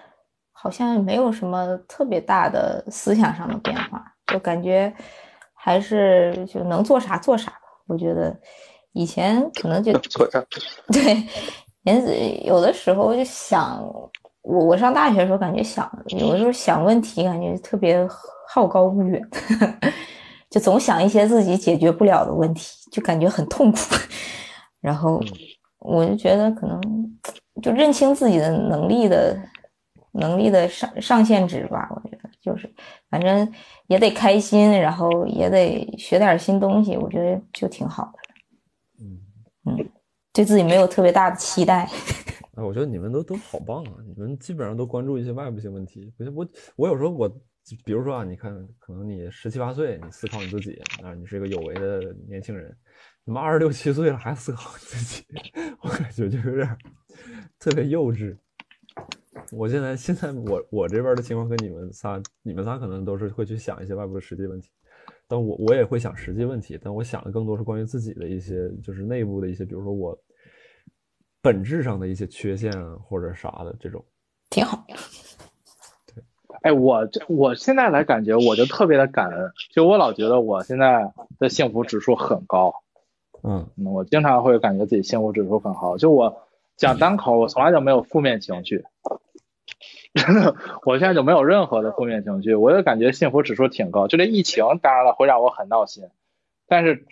[0.51, 4.91] 好像没有什么特别大的思想上的变化，就感觉
[5.53, 7.57] 还是就能做啥做啥吧。
[7.87, 8.33] 我觉得
[8.93, 9.91] 以前可能就
[10.93, 11.27] 对，
[11.81, 13.83] 连有的时候就想，
[14.41, 18.07] 我我上大学的时候感觉想，有的时候想问题感觉特别
[18.47, 19.21] 好高骛远，
[20.49, 23.77] 就总想一些自己解决不了的问题，就感觉很痛苦，
[24.79, 25.21] 然后。
[25.83, 26.81] 我就觉得可能
[27.61, 29.37] 就认清自己的能力的
[30.13, 31.87] 能力的上上限值吧。
[31.91, 32.73] 我觉得就是
[33.09, 33.51] 反正
[33.87, 36.95] 也得开心，然后也得学点新东西。
[36.97, 39.03] 我觉得就挺好的。
[39.03, 39.19] 嗯
[39.65, 39.89] 嗯，
[40.31, 41.89] 对自己没有特别大的期待。
[42.55, 43.93] 哎，我觉得你们都都好棒啊！
[44.05, 46.13] 你们基本上都关注一些外部性问题。
[46.19, 47.27] 我我我有时候我
[47.83, 52.75] 比如说啊，你看，可能你十七八岁，你思考你自己啊，你是一个有为的年轻人。
[53.25, 55.25] 你妈二十六七岁了还思考自己，
[55.81, 56.77] 我感觉就有点
[57.57, 58.35] 特别幼稚。
[59.51, 64.69] 我现在现在我我这边的情况跟你们仨，你们仨可能都是会去想一些外部的实际问题，
[65.27, 70.17] 但我我也会想实际问题，但我想的更多是关于自己的一些，就是内部的一些，比如说我
[71.41, 74.03] 本质上的一些缺陷或者啥的这种。
[74.49, 74.85] 挺好。
[76.13, 76.23] 对，
[76.61, 82.73] 哎，我这我现在来感觉我就特别的感恩，就我老觉得我现在的幸福指数很高。
[83.43, 85.97] 嗯，我经常会感觉自己幸福指数很好。
[85.97, 86.43] 就我
[86.77, 88.85] 讲单口，我从来就没有负面情绪，
[90.13, 94.07] 真的，我现在就没有任何的负面情绪，我就感觉幸福指数挺高。
[94.07, 96.05] 就这疫情，当然了，会让我很闹心。
[96.67, 97.05] 但是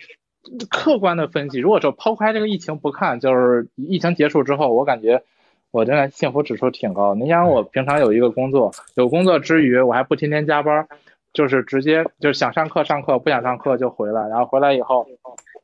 [0.70, 5.22] 客观的分析，如果说抛开这个疫情不看，就是疫情结束之后，我感觉
[5.70, 7.14] 我真的幸福指数挺高。
[7.14, 10.88] 你想，我平常有一个工作，有工作之余，我还不天天加班，
[11.34, 15.06] 就是直接就是想上课上课，不想上课就回来，然后回来以后。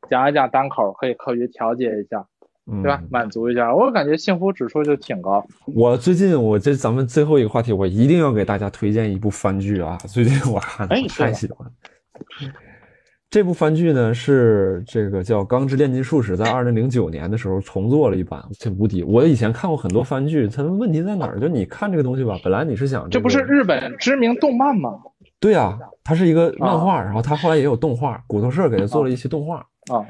[0.09, 2.25] 讲一讲单口可以课余调节一下，
[2.83, 3.01] 对吧？
[3.09, 5.45] 满足一下，我感觉幸福指数就挺高。
[5.75, 9.97] 我最近我这咱们最后一个话题，我一定要给大家推荐一部番剧啊！
[10.07, 11.69] 最近我看的太喜欢。
[13.31, 19.03] 这部番剧呢是这个叫《钢之炼金术士》，在二零零九年的时候重做了一版，这无敌！
[19.03, 21.39] 我以前看过很多番剧，它的问题在哪儿？
[21.39, 24.99] 就你看这个东西吧，本来你是想这不是日本知名动漫吗？
[25.39, 29.65] 对啊，它是一个漫画，然后它后来也有动画，骨头社给它做了一些动画。
[29.89, 30.05] 啊，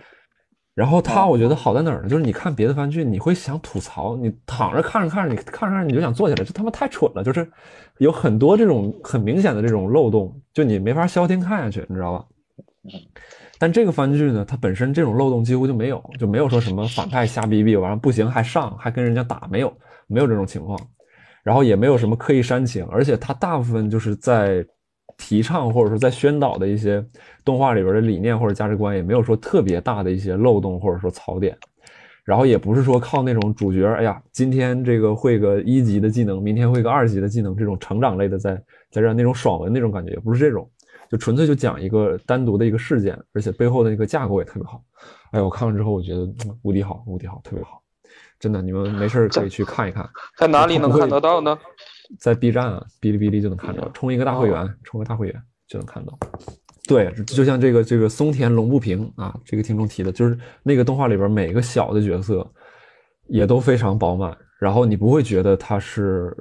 [0.74, 2.10] 然后它我觉得好在哪儿呢？
[2.10, 7.24] 就是你看别的番剧，你会想吐槽，你躺着看着看着，你看着看着你就想坐起来，这他妈太蠢了！
[7.24, 7.48] 就是
[8.00, 12.26] 有很多这种很明显的这种漏洞，就你没法消停看下去，你知道吧？
[13.60, 19.72] 但这个番剧呢，它本身这种漏洞几乎就没有，就没有说什么反派瞎逼逼，完了不行还上还跟人家打，没有
[20.08, 20.80] 没有这种情况，
[21.44, 24.66] 然后也没有什么刻意煽情，而且它大部分就是在。
[25.20, 27.06] 提倡或者说在宣导的一些
[27.44, 31.56] 动画里边的理念或者价值观，也没有说特别大的一些漏洞或者说槽点，
[32.24, 38.56] 然后也不是说靠那种主角，哎呀，今天这个会个一级的技能，明天会个二级的技能，这种成长类的在
[38.90, 40.68] 在这那种爽文那种感觉，也不是这种，
[41.12, 44.82] 就纯粹就讲一个单独的一个事件，而且背后的那个架构也特别好。
[45.32, 46.28] 哎，我看完之后我觉得
[46.64, 47.82] 无敌好，无敌好，特别好。
[48.40, 51.60] 真的，你们没事儿可以去看一看，在哪里能看得到呢？
[52.18, 56.18] 在 B 站啊，哔哩哔哩就能看到，充一个大会员，充个大会员就能看到。
[56.88, 62.46] 对，就像这个这个松田龙不平啊，这个听众提的，就是那个动画里边每个小的角色
[63.28, 66.36] 也都非常饱满，然后你不会觉得它是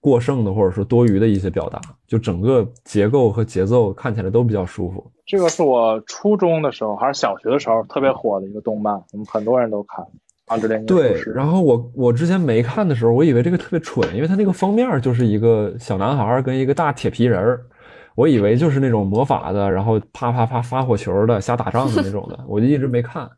[0.00, 5.10] 过剩的或者说多余的一些表达，就整个结构和节奏看起来都比较舒服。
[5.26, 10.06] 这个是我初中的时候还是小学的时候特别火的一个动漫，我们很多人都看。
[10.86, 17.60] 对，然后我我之前没看的时候，我以为这个特别蠢，因为它那个封面就是一个小男孩跟一个大铁皮人儿，
[18.16, 23.28] 我以为就是那种魔法的，然后啪啪啪发火球的、瞎打仗的那种的，我就一直没看。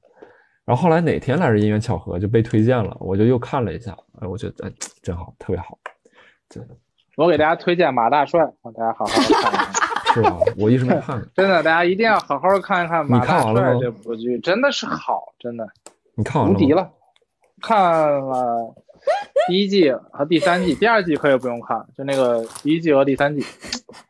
[0.64, 5.78] 然后后来哪天来着因缘巧合就被推荐了，我就又看了一下，哎，我觉得哎真好，特别好，
[6.48, 6.74] 真的。
[7.16, 9.52] 我给大家推荐马大帅，让大家好好看一看。
[10.14, 10.38] 是吧？
[10.58, 11.22] 我一直没看。
[11.34, 15.66] 真的，大家一定要好好看一看马大帅这部剧，真的是好，真的
[16.14, 16.50] 你看完？
[16.52, 16.90] 无敌了。
[17.62, 18.74] 看了
[19.48, 23.44] 第一季和第三季，第二季可以不用看，就那个第一季和第三季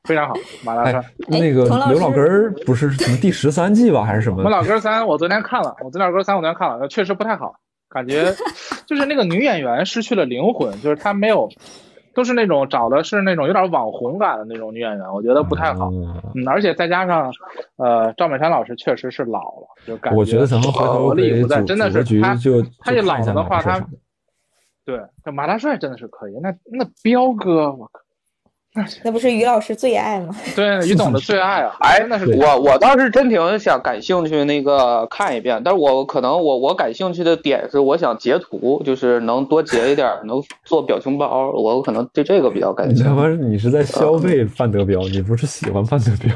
[0.05, 0.35] 非常好。
[0.65, 1.01] 马大帅
[1.31, 4.51] 哎，，那个刘老根儿不是什么第十三季吧，还是什么我？
[4.51, 7.55] 老哥三我昨天看了，我昨天老哥三我昨天看了，确实不太好，
[7.89, 8.35] 感觉
[8.87, 11.49] 就是那个女演员失去了灵魂，就是她没有，
[12.15, 15.91] 都是那种找的是那种有点网红感的那种女演员，我觉得不太好。
[16.47, 17.33] 而且再加上，
[17.77, 23.87] 呃，赵本山老师确实是老了，就感觉我觉得咱们回头活力不在，真的是他就他一老的话，他
[24.85, 28.01] 对这马大帅真的是可以，那那彪哥，我靠，
[29.03, 30.35] 那不是于老师最爱吗？
[30.57, 43.11] 对于总的最爱啊，哎那是我我倒是真挺想感兴趣那个看一遍，但是我可能我我感兴趣的点是我想截图，就是能多截一点，能做表情包，我可能对这个比较感兴趣。
[43.11, 46.35] 你不是你是在消费范德彪，你不是喜欢范德彪。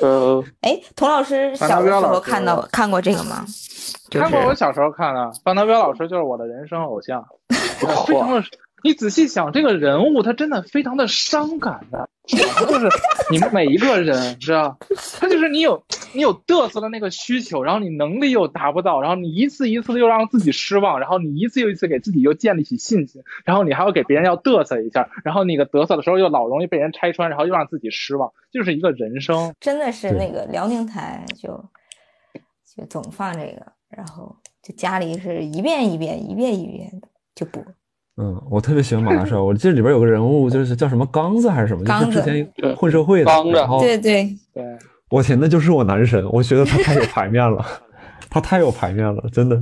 [0.00, 3.44] 呃， 哎，童老师小的时候看到看过这个吗？
[4.08, 7.22] 就是看过，我小时候看的，范德彪老师就是我的人生偶像，
[8.06, 8.42] 非常的。
[8.84, 12.88] 你仔细想，这个人物他真的非常的伤感的，就是
[13.30, 14.76] 你们每一个人，知道，
[15.18, 15.82] 他就是你有
[16.12, 29.54] 你有嘚瑟的那个需求，然后你能力又达不到，然后你一次一次的又让自己失望，然后你一次又一次给自己又建立起信心，然后你还要给别人要嘚瑟一下，然后那个嘚瑟的时候又老容易被人拆穿，然后又让自己失望，就是一个人生。
[29.60, 31.48] 真的是那个辽宁台就
[32.76, 37.64] 就总放这个，然后就家里是一遍一遍一遍一遍的就播。
[38.16, 44.64] 嗯，我特别喜欢马大 帅，我记得里边有个人物就是叫什么刚子还是什么，就是之前混社会的，刚子然后对对，对，
[45.10, 47.64] 我天，那就是我男神，我觉得他太有排面了，
[48.30, 49.60] 他太有排面了，真的，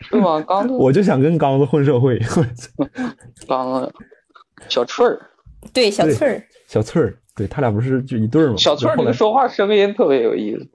[0.00, 0.40] 是吗？
[0.46, 2.18] 刚子我就想跟刚子混社会。
[3.46, 3.92] 刚子
[4.68, 5.20] 小翠儿，
[5.72, 8.56] 对小翠儿，小翠儿，对他俩不是就一对儿吗？
[8.56, 10.68] 小翠儿，说话声音特别有意思。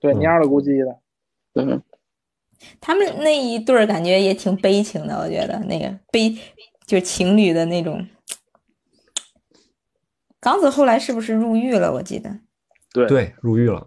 [0.00, 0.96] 对，嗯蔫了咕叽的。
[1.54, 1.82] 嗯，
[2.80, 6.30] 他们那一对儿感觉也挺悲情的，我觉得那个悲
[6.86, 8.06] 就是情侣的那种。
[10.40, 11.92] 刚子后来是不是入狱了？
[11.92, 12.34] 我记得
[12.92, 13.86] 对对入狱了，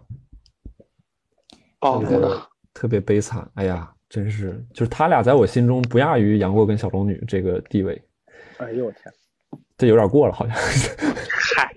[1.80, 3.50] 哦，这个特别悲惨。
[3.54, 8.00] 哎呀，真是，就是他俩在我心中不亚于杨过跟小龙女这个地位，
[8.58, 9.12] 哎呦我天！
[9.76, 10.56] 这有点过了，好像。
[11.56, 11.74] 嗨，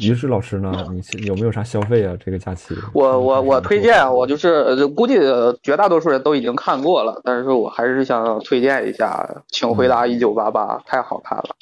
[0.00, 2.14] 于是老师呢，你有没有啥消费啊？
[2.24, 2.74] 这个假期？
[2.92, 5.18] 我我我推荐，啊我就是呃估计
[5.62, 11.56] 绝大多数人都已经看过了，但是我还是想推荐一下《请回答一九八八》，太好看了，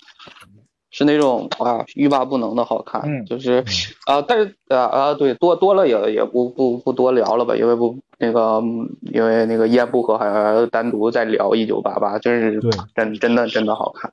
[0.91, 3.65] 是那种啊欲罢不能的好看，嗯就是
[4.07, 12.61] 啊，但是啊啊对，多多了也也不不不多聊了吧，因为不那个嗯因为那个一言不合还要单独再聊一九八八，真是
[12.95, 14.13] 真真的真的好看。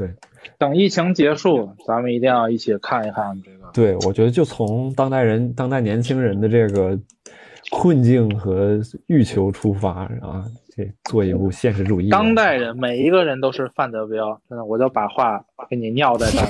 [0.00, 0.08] 对
[0.56, 3.70] 等疫情结束，咱们一定要一起看一看这个。
[3.74, 6.98] 对，我觉得就从当代人、当代年轻人的这个
[7.70, 10.42] 困境和欲求出发啊，
[10.74, 12.08] 这做一部现实主义。
[12.08, 16.46] 当代人每一个人都是范德彪，真的，我就把话给你尿在这儿。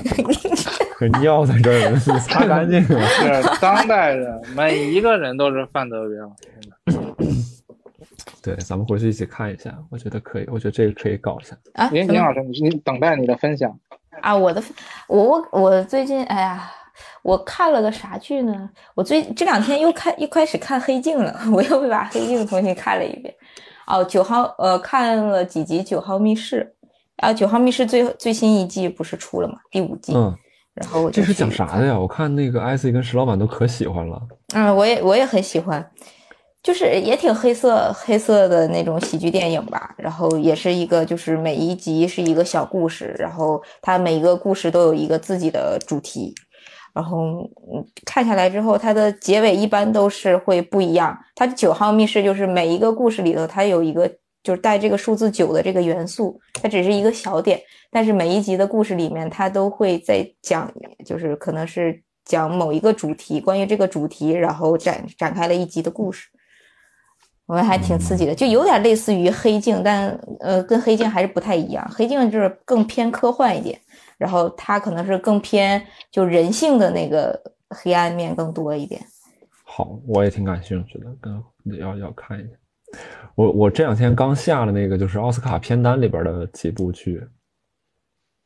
[0.94, 3.01] 可尿在这儿擦干净了。
[3.07, 7.26] 是当代人每一个人都是范德彪，真的。
[8.43, 11.57] 对，咱们回去一起看一下，我觉得可以，我觉得这个可以搞一下。
[11.74, 13.70] 啊，什么林林老师，你你等待你的分享。
[14.22, 14.62] 啊，我的
[15.09, 16.70] 我我我最近哎呀，
[17.22, 18.68] 我看了个啥剧呢？
[18.95, 23.35] 我最这两天又看又开始看《黑镜》了， 我又把《黑镜》重新看了一遍。
[23.87, 26.74] 哦，九号呃看了几集《九号密室》
[27.26, 29.55] 啊，《九号密室最》最新一季不是出了吗？
[29.70, 30.12] 第五季。
[30.14, 30.37] 嗯，
[30.74, 31.99] 然后我就这是讲啥的呀？
[31.99, 34.20] 我看那个艾斯跟石老板都可喜欢了。
[34.55, 35.85] 嗯，我也我也很喜欢，
[36.62, 39.94] 就是也挺黑色黑色的那种喜剧电影吧。
[39.96, 46.34] 然后也是一个，就是每一集是一个小故事，然后它每一个故事都有一个自己的主题。
[46.92, 47.20] 然后
[47.72, 51.16] 嗯看下来之后，它的结尾一般都是会不一样。
[51.36, 54.08] 它九号密室就是每一个故事里头，它有一个
[54.42, 57.61] 就是带这个数字九的这个元素，它只是一个小点，
[57.92, 60.68] 但是每一集的故事里面，它都会在讲，
[61.06, 66.28] 就是可能是讲某一个主题，关于这个主题，然后展展开了一集的故事。
[67.51, 71.84] 我们还挺刺激的，就有点类似于黑镜，但呃，跟黑镜还是不太一样。
[71.90, 73.76] 黑镜就是更偏科幻一点，
[74.16, 77.36] 然后它可能是更偏就人性的那个
[77.70, 79.05] 黑暗面更多一点。
[79.64, 81.42] 好，我也挺感兴趣的，跟
[81.76, 82.51] 要要看一下。
[83.34, 87.20] 我我这两天刚下了那个就是奥斯卡片单里边的几部剧，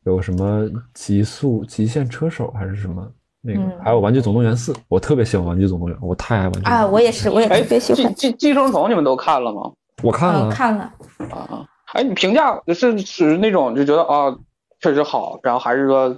[0.04, 0.62] 有什么
[0.94, 3.12] 《极速极限车手》还是什么
[3.46, 6.86] 那个，还有《玩具总动员四》，我特别喜欢《玩具总动员》，我太爱玩具啊！
[6.86, 8.14] 我也是，我也哎，特别喜欢。
[8.14, 9.70] 寄寄寄生虫你们都看了吗？
[10.02, 10.84] 我看了，嗯，看了。
[11.30, 14.34] 啊，哎，你评价是是那种就觉得啊
[14.80, 16.16] 确实好，然后还是说，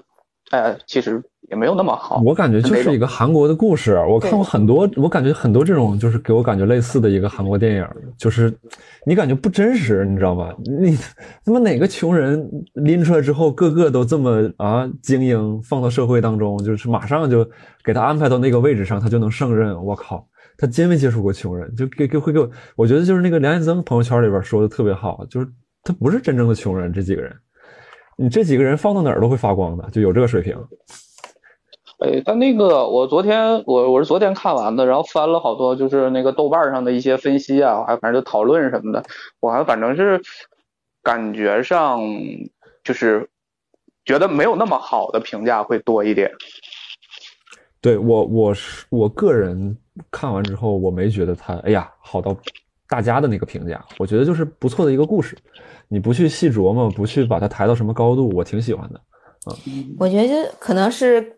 [0.50, 2.20] 哎，其实也没有那么好。
[2.24, 7.88] 我感觉就是一个韩国的故事，我看过很多，我感觉很多这种就是给我感觉类似的一个韩国电影，
[8.18, 8.52] 就是
[9.06, 10.54] 你感觉不真实，你知道吧？
[10.80, 10.96] 你
[11.44, 17.48] 他妈哪个穷人拎出来之后，个个都这么啊精英，放到社会当中，就是马上就
[17.84, 19.84] 给他安排到那个位置上，他就能胜任。
[19.84, 20.26] 我靠，
[20.58, 25.46] 他接没接触过穷人，就给给会给我，我觉得就是那个梁彦增朋友圈里边说的特别好，就是
[25.84, 27.32] 他不是真正的穷人，这几个人，
[28.16, 30.56] 你这几个人放到哪儿都会发光的，就有这个水平。
[31.98, 39.02] 哎，但那个我昨天我我是昨天看完的，然后翻了好多就是那个豆瓣上的一些分析啊，还反正就讨论什么的，
[39.40, 40.20] 我还反正是
[41.02, 42.02] 感觉上
[42.84, 43.26] 就是
[44.04, 46.30] 觉得没有那么好的评价会多一点。
[47.80, 49.74] 对我我是我个人
[50.10, 52.36] 看完之后，我没觉得它哎呀好到
[52.90, 55.34] 大家的那个评价，我觉得就是不错的一个故事，
[55.88, 59.00] 你不去细琢磨，不去把它抬到什么高度，我挺喜欢的。
[59.66, 61.35] 嗯，我觉得可能是。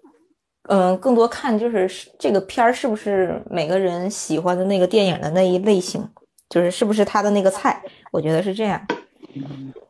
[0.68, 6.06] 嗯，更多看就是这个片儿是不是每个人喜欢的那个电影的那一类型，
[6.48, 8.80] 就是是不是他的那个菜，我觉得是这样。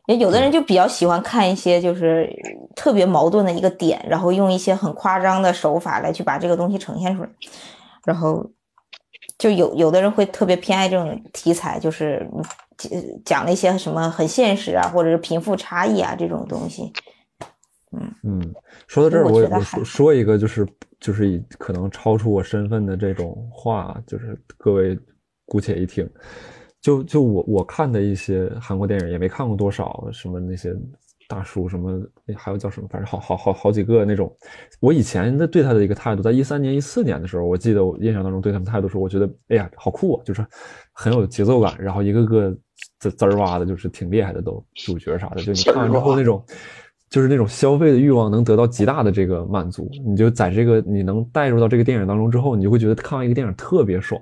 [0.06, 2.28] 也有的人就比较喜欢看一些就是
[2.74, 7.28] 特别矛盾的一个点，然后用一些很夸张的手法来去把这个东西呈现出来。
[8.04, 8.44] 然后
[9.36, 12.26] 就有有的人会特别偏爱这种题材，就是
[13.24, 16.92] 讲那些什么很现实啊，或者是贫富差异啊这种东西。
[17.92, 18.54] 嗯嗯，
[18.89, 20.66] 说到这儿，我我说说一个，就是
[20.99, 24.99] 就是以可能超出我身份的这种话，就是各位
[25.47, 26.09] 姑且一听。
[26.80, 30.74] 就就我我看的一些韩国电影，也没看过多少，什么那些
[31.28, 32.01] 大叔什么，
[32.36, 34.34] 还有叫什么，反正好好好好几个那种。
[34.80, 40.47] 我以前的对他的一个态度，在一三年一四年的时候，我记得我印象当中对他们态度是，我觉得哎呀好酷啊，就是
[40.93, 42.57] 很有节奏感，然后一个个
[43.01, 46.43] 滋滋儿哇的，就是挺厉害的，都主角啥的，就你看完之后那种。
[47.11, 54.20] 就是那种消费的欲望能得到极大的这个满足，你就在这个你能带入到这个电影当中之后，你就会觉得看完一个电影特别爽。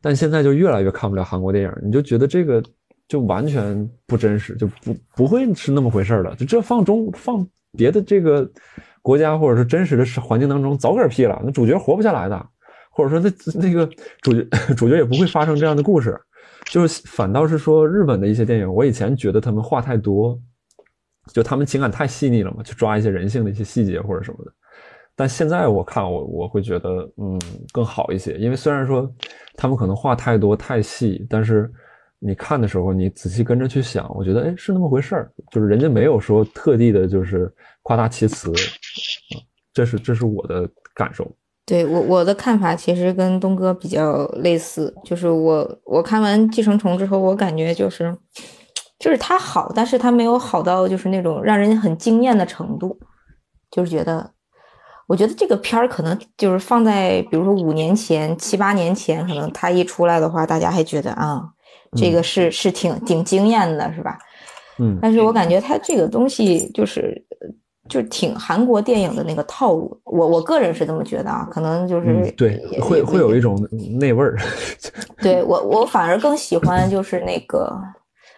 [0.00, 2.62] 但现在就越来越看不了韩国电影，你就觉得这个
[3.06, 6.34] 就完全不真实，就不不会是那么回事了。
[6.36, 7.46] 就这放中放
[7.76, 8.50] 别的这个
[9.02, 12.46] 国家或者是真实的环境当中，早嗝屁了，那主角活不下来的，
[12.90, 13.86] 或者说那那个
[14.22, 14.42] 主角
[14.74, 16.18] 主角也不会发生这样的故事。
[16.64, 20.40] 就是反倒是说日本的一些电影，我以前觉得他们话太多。
[21.32, 24.52] 就他们情感太细腻了嘛，去抓一些人性的一些细节或者什么的。
[25.16, 27.38] 但现在我看我我会觉得嗯
[27.72, 29.10] 更好一些，因为虽然说
[29.54, 31.70] 他们可能话太多太细，但是
[32.18, 37.52] 你看的时候你仔细跟着去想，我觉得哎是那么回事儿，就是人家没有说特地的就是
[37.82, 38.54] 夸大其词，啊
[39.74, 41.30] 这是这是我的感受。
[41.66, 48.16] 对我我的看法其实跟东哥比较类似，就是我我看完《寄生虫》之后，我感觉就是。
[49.00, 52.96] 就是它好，但是它没有好到就是那种让人很惊艳的程度。
[53.70, 54.28] 就是觉得，
[55.06, 61.40] 我觉得这个片儿可能就是放在比如说五年前、七八年前，可能它一出来的话，大家还觉得啊，
[61.96, 64.18] 这个是是挺挺惊艳的，是吧？
[64.80, 64.98] 嗯。
[65.00, 67.24] 但是我感觉它这个东西就是
[67.88, 69.96] 就挺韩国电影的那个套路。
[70.04, 73.56] 我我个人是这么觉得啊，可能就是对，会会有一种
[74.00, 74.36] 那味儿。
[75.22, 77.72] 对我我反而更喜欢就是那个。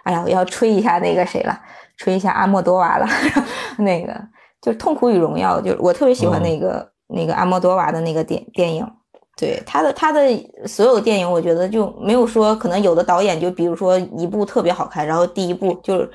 [0.03, 1.59] 哎呀，我要吹一下那个谁了，
[1.97, 3.07] 吹一下阿莫多瓦了。
[3.79, 4.13] 那个
[4.61, 8.87] 就是《痛苦与荣耀》，就我特别喜欢那个那个阿莫多瓦的那个电电影。
[9.35, 10.21] 对他的他的
[10.67, 16.11] 所有电影，我觉得就没有说可能有的导演就比如说一部特别好看，然后第一部就是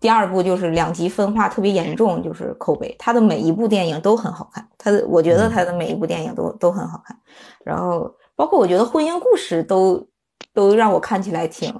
[0.00, 2.94] 第二部就是两极分化特别严重，就是口碑。
[2.98, 7.16] 他的每一部电影都很好看，他的我觉得他的每一部电影都都很好看。
[7.64, 10.04] 然后包括我觉得婚姻故事都
[10.52, 11.72] 都让我看起来挺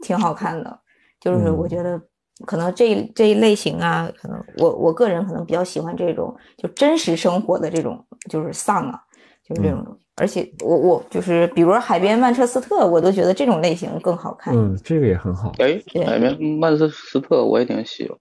[0.00, 0.78] 挺好看的。
[1.20, 2.00] 就是我觉得
[2.46, 9.00] 可能这一这一类型啊，可能我我个人可能比较喜欢这种就真实生活的这种就是丧啊，
[9.46, 10.06] 就是这种东西。
[10.16, 14.54] 而且我我就是比如说海边曼彻斯特，我都觉得这种类型更好看。
[14.54, 15.52] 嗯，这个也很好。
[15.58, 18.18] 哎，海边曼彻斯特我也挺喜欢。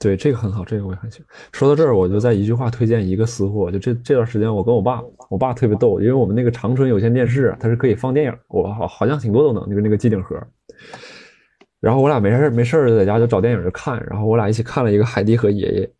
[0.00, 1.26] 对，这个很好，这个我也很喜欢。
[1.52, 10.36] 说到这儿，我就在一句话推荐一个私货，就这这段时间，我跟我爸，我爸特别逗，因为我们那个长春有线电视啊，它是可以放电影，我好好像挺多都能，就是那个机顶盒。
[11.80, 15.86] 然后我俩没事儿没事儿在家就找电影就看，然后我俩一起看了一个《海蒂和爷爷》。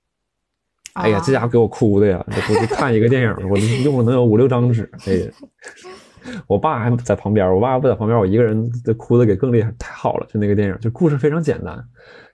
[0.94, 2.24] 哎呀，这家伙给我哭的呀！
[2.28, 4.90] 这不是看一个电影，我用了能有五六张纸。
[5.06, 5.30] 哎呀，
[6.48, 10.26] 我爸还在旁边，我爸不在旁边，我一个人哭的给更厉害，太好了！
[10.26, 11.76] 就那个电影，就故事非常简单，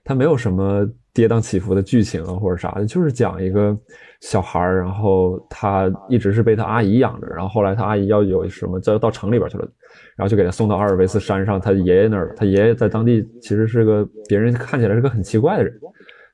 [0.05, 3.77] 它没有什么跌宕起伏的剧情啊或者啥的，就是讲一个
[4.21, 9.67] 小孩儿，然后他一直是被他阿姨养着，然后后来他阿姨要有什么，要到城里边去了，
[10.15, 12.35] 然后就给他送到阿尔卑斯山上他爷爷那儿了。
[12.37, 15.73] 他爷爷在当地其实是个别人看起来是个很奇怪的人。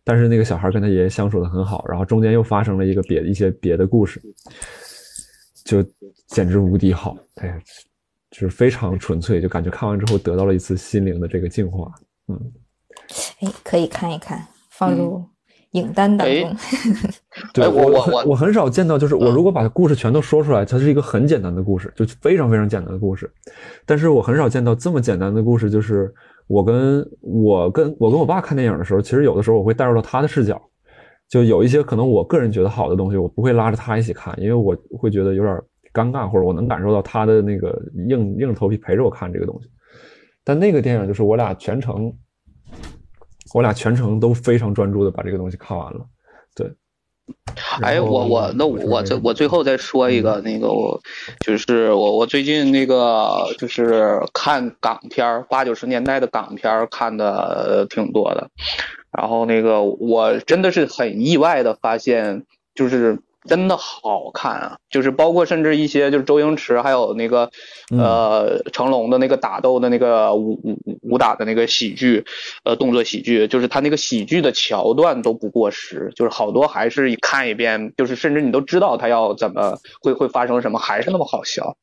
[0.03, 4.19] 但是那个小孩跟他爷爷相处的很好，然后中间又发生了一个别一些别的故事，
[5.63, 5.83] 就
[6.25, 7.59] 简直无敌好，哎呀，
[8.31, 11.91] 就是非常纯粹，就感觉看完之后得到了一次心灵的这个净化，
[12.29, 12.51] 嗯，
[13.39, 15.23] 哎，可以看一看，放入
[15.71, 16.55] 影单当中。
[17.53, 23.31] 对我我我我很少见到，就是我如果把故事全都说出来，它是一个很简单的故事，就非常非常简单的故事，
[23.85, 26.13] 但是我很少见到这么简单的故事，就是
[26.47, 30.61] 我跟我跟我跟我爸看电影的时候，其实有的时候我会带入到他的视角，
[31.29, 35.55] 就有一些可能我个人觉得好的东西，我不会拉着他一起看，因为我会觉得有点
[35.93, 39.69] 尴尬，或者我能感受到他的那个硬硬着头皮陪着我看这个东西。
[40.43, 42.11] 但那个电影就是我俩全程，
[43.53, 46.05] 我俩全程都非常专注的把这个东西看完了，
[46.55, 46.71] 对。
[47.81, 50.99] 哎，我我那我最我最后再说一个那个我
[51.45, 58.49] 就是我我最近那个就是看港片儿八九十年代的港片儿看的挺多的，
[59.17, 62.45] 然后那个我真的是很意外的发现，
[62.75, 67.49] 就是真的好看啊，就是包括甚至一些就是周星驰还有那个
[67.89, 72.23] 呃成龙的那个打斗的那个武武武打的那个喜剧，
[72.63, 81.75] 呃动作喜剧，就是他那个喜剧的桥段都不过时，就是好多还是一看一遍，就是甚至你都知道他要怎么会会发生什么，还是那么好笑。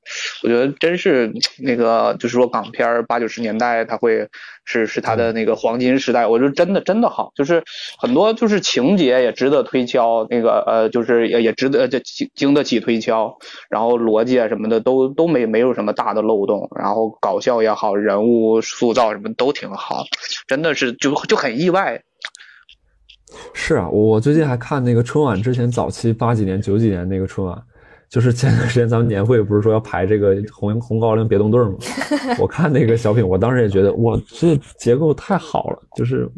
[0.43, 4.29] 我觉得真是那个就是说港片儿八九十年代他会
[4.71, 7.65] 是是他的那个黄金时代，我觉得真的真的好，就是
[7.99, 13.35] 很多就是情节也值得推敲，那个呃就是也也值得就经经得起推敲，
[13.71, 20.05] 然后逻辑啊什么的都都没没有什么大的漏洞，然后搞笑也好，人物塑造什么都挺好，
[20.47, 22.03] 真的是就就很意外。
[23.55, 27.59] 是啊，我最近还看那个春晚之前早期八几年九几年那个春晚，
[28.11, 31.75] 就是前段时间咱们年会不是说要排这个红红高粱别动队吗？
[32.39, 36.29] 我看那个小品，我当时也觉得哇，这结构太好了，就是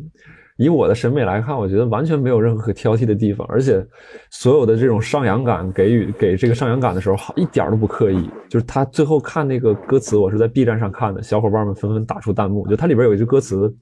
[0.56, 3.86] 以我的审美来看，我觉得完全没有任何可挑剔的地方，而且
[4.30, 8.28] 所有的这种上扬感给予给这个上扬感的时候，好一点都不刻意。
[8.48, 13.72] 就是他最后看那个歌词，我是在 B 站上看的，小伙伴们纷纷打出弹幕，就它里边有一句歌词。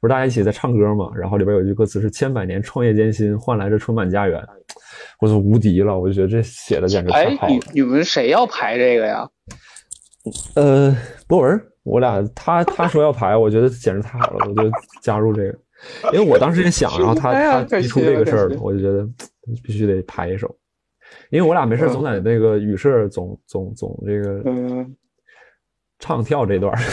[0.00, 1.10] 不是大家一起在唱歌嘛？
[1.16, 4.38] 然后里边有一句歌词是“千百年创业艰辛，换来这春满家园”，
[5.20, 5.98] 我就无敌了！
[5.98, 7.60] 我就觉得这写的简直太哎好，了你。
[7.72, 9.28] 你们谁要排这个呀？
[10.54, 10.96] 呃，
[11.28, 14.70] 博文，我俩他他说要排，我觉得简直太好了，我就
[15.02, 15.58] 加入这个，
[16.12, 17.32] 因为我当时也想，然后他
[17.64, 19.06] 他提出这个事儿我就觉得
[19.62, 20.54] 必须得排一首，
[21.30, 24.96] 因为我俩没事总在那个语社总总总这个嗯，
[25.98, 26.78] 唱跳这段儿。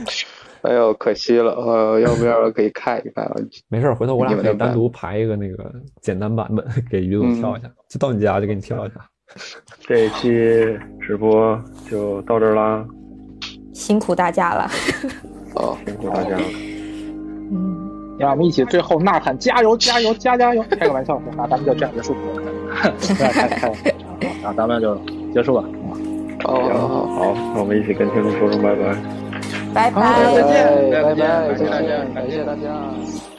[0.62, 3.30] 哎呦，可惜了，呃，要不要可以看一看？
[3.68, 8.96] 没事，回头我俩可以单独排一个那个简单版本给于总跳一下，就到你家就给你跳一下。
[9.80, 10.28] 这一期
[11.00, 11.58] 直播
[11.88, 12.84] 就到这儿啦，
[13.72, 14.68] 辛苦大家了。
[15.54, 16.42] 哦，辛苦大家了。
[17.52, 20.62] 嗯，让我们一起最后呐喊加油加油加加油！
[20.70, 22.14] 开个玩笑，那咱们就这样结束。
[22.72, 22.90] 开
[23.32, 23.68] 开开，
[24.42, 24.94] 啊，咱们就
[25.32, 25.64] 结束吧。
[26.44, 29.19] 哦好好，好，那我们一起跟听众说声拜拜。
[29.74, 30.34] 拜拜。
[30.34, 33.29] 再见拜拜，感谢大家感谢大家。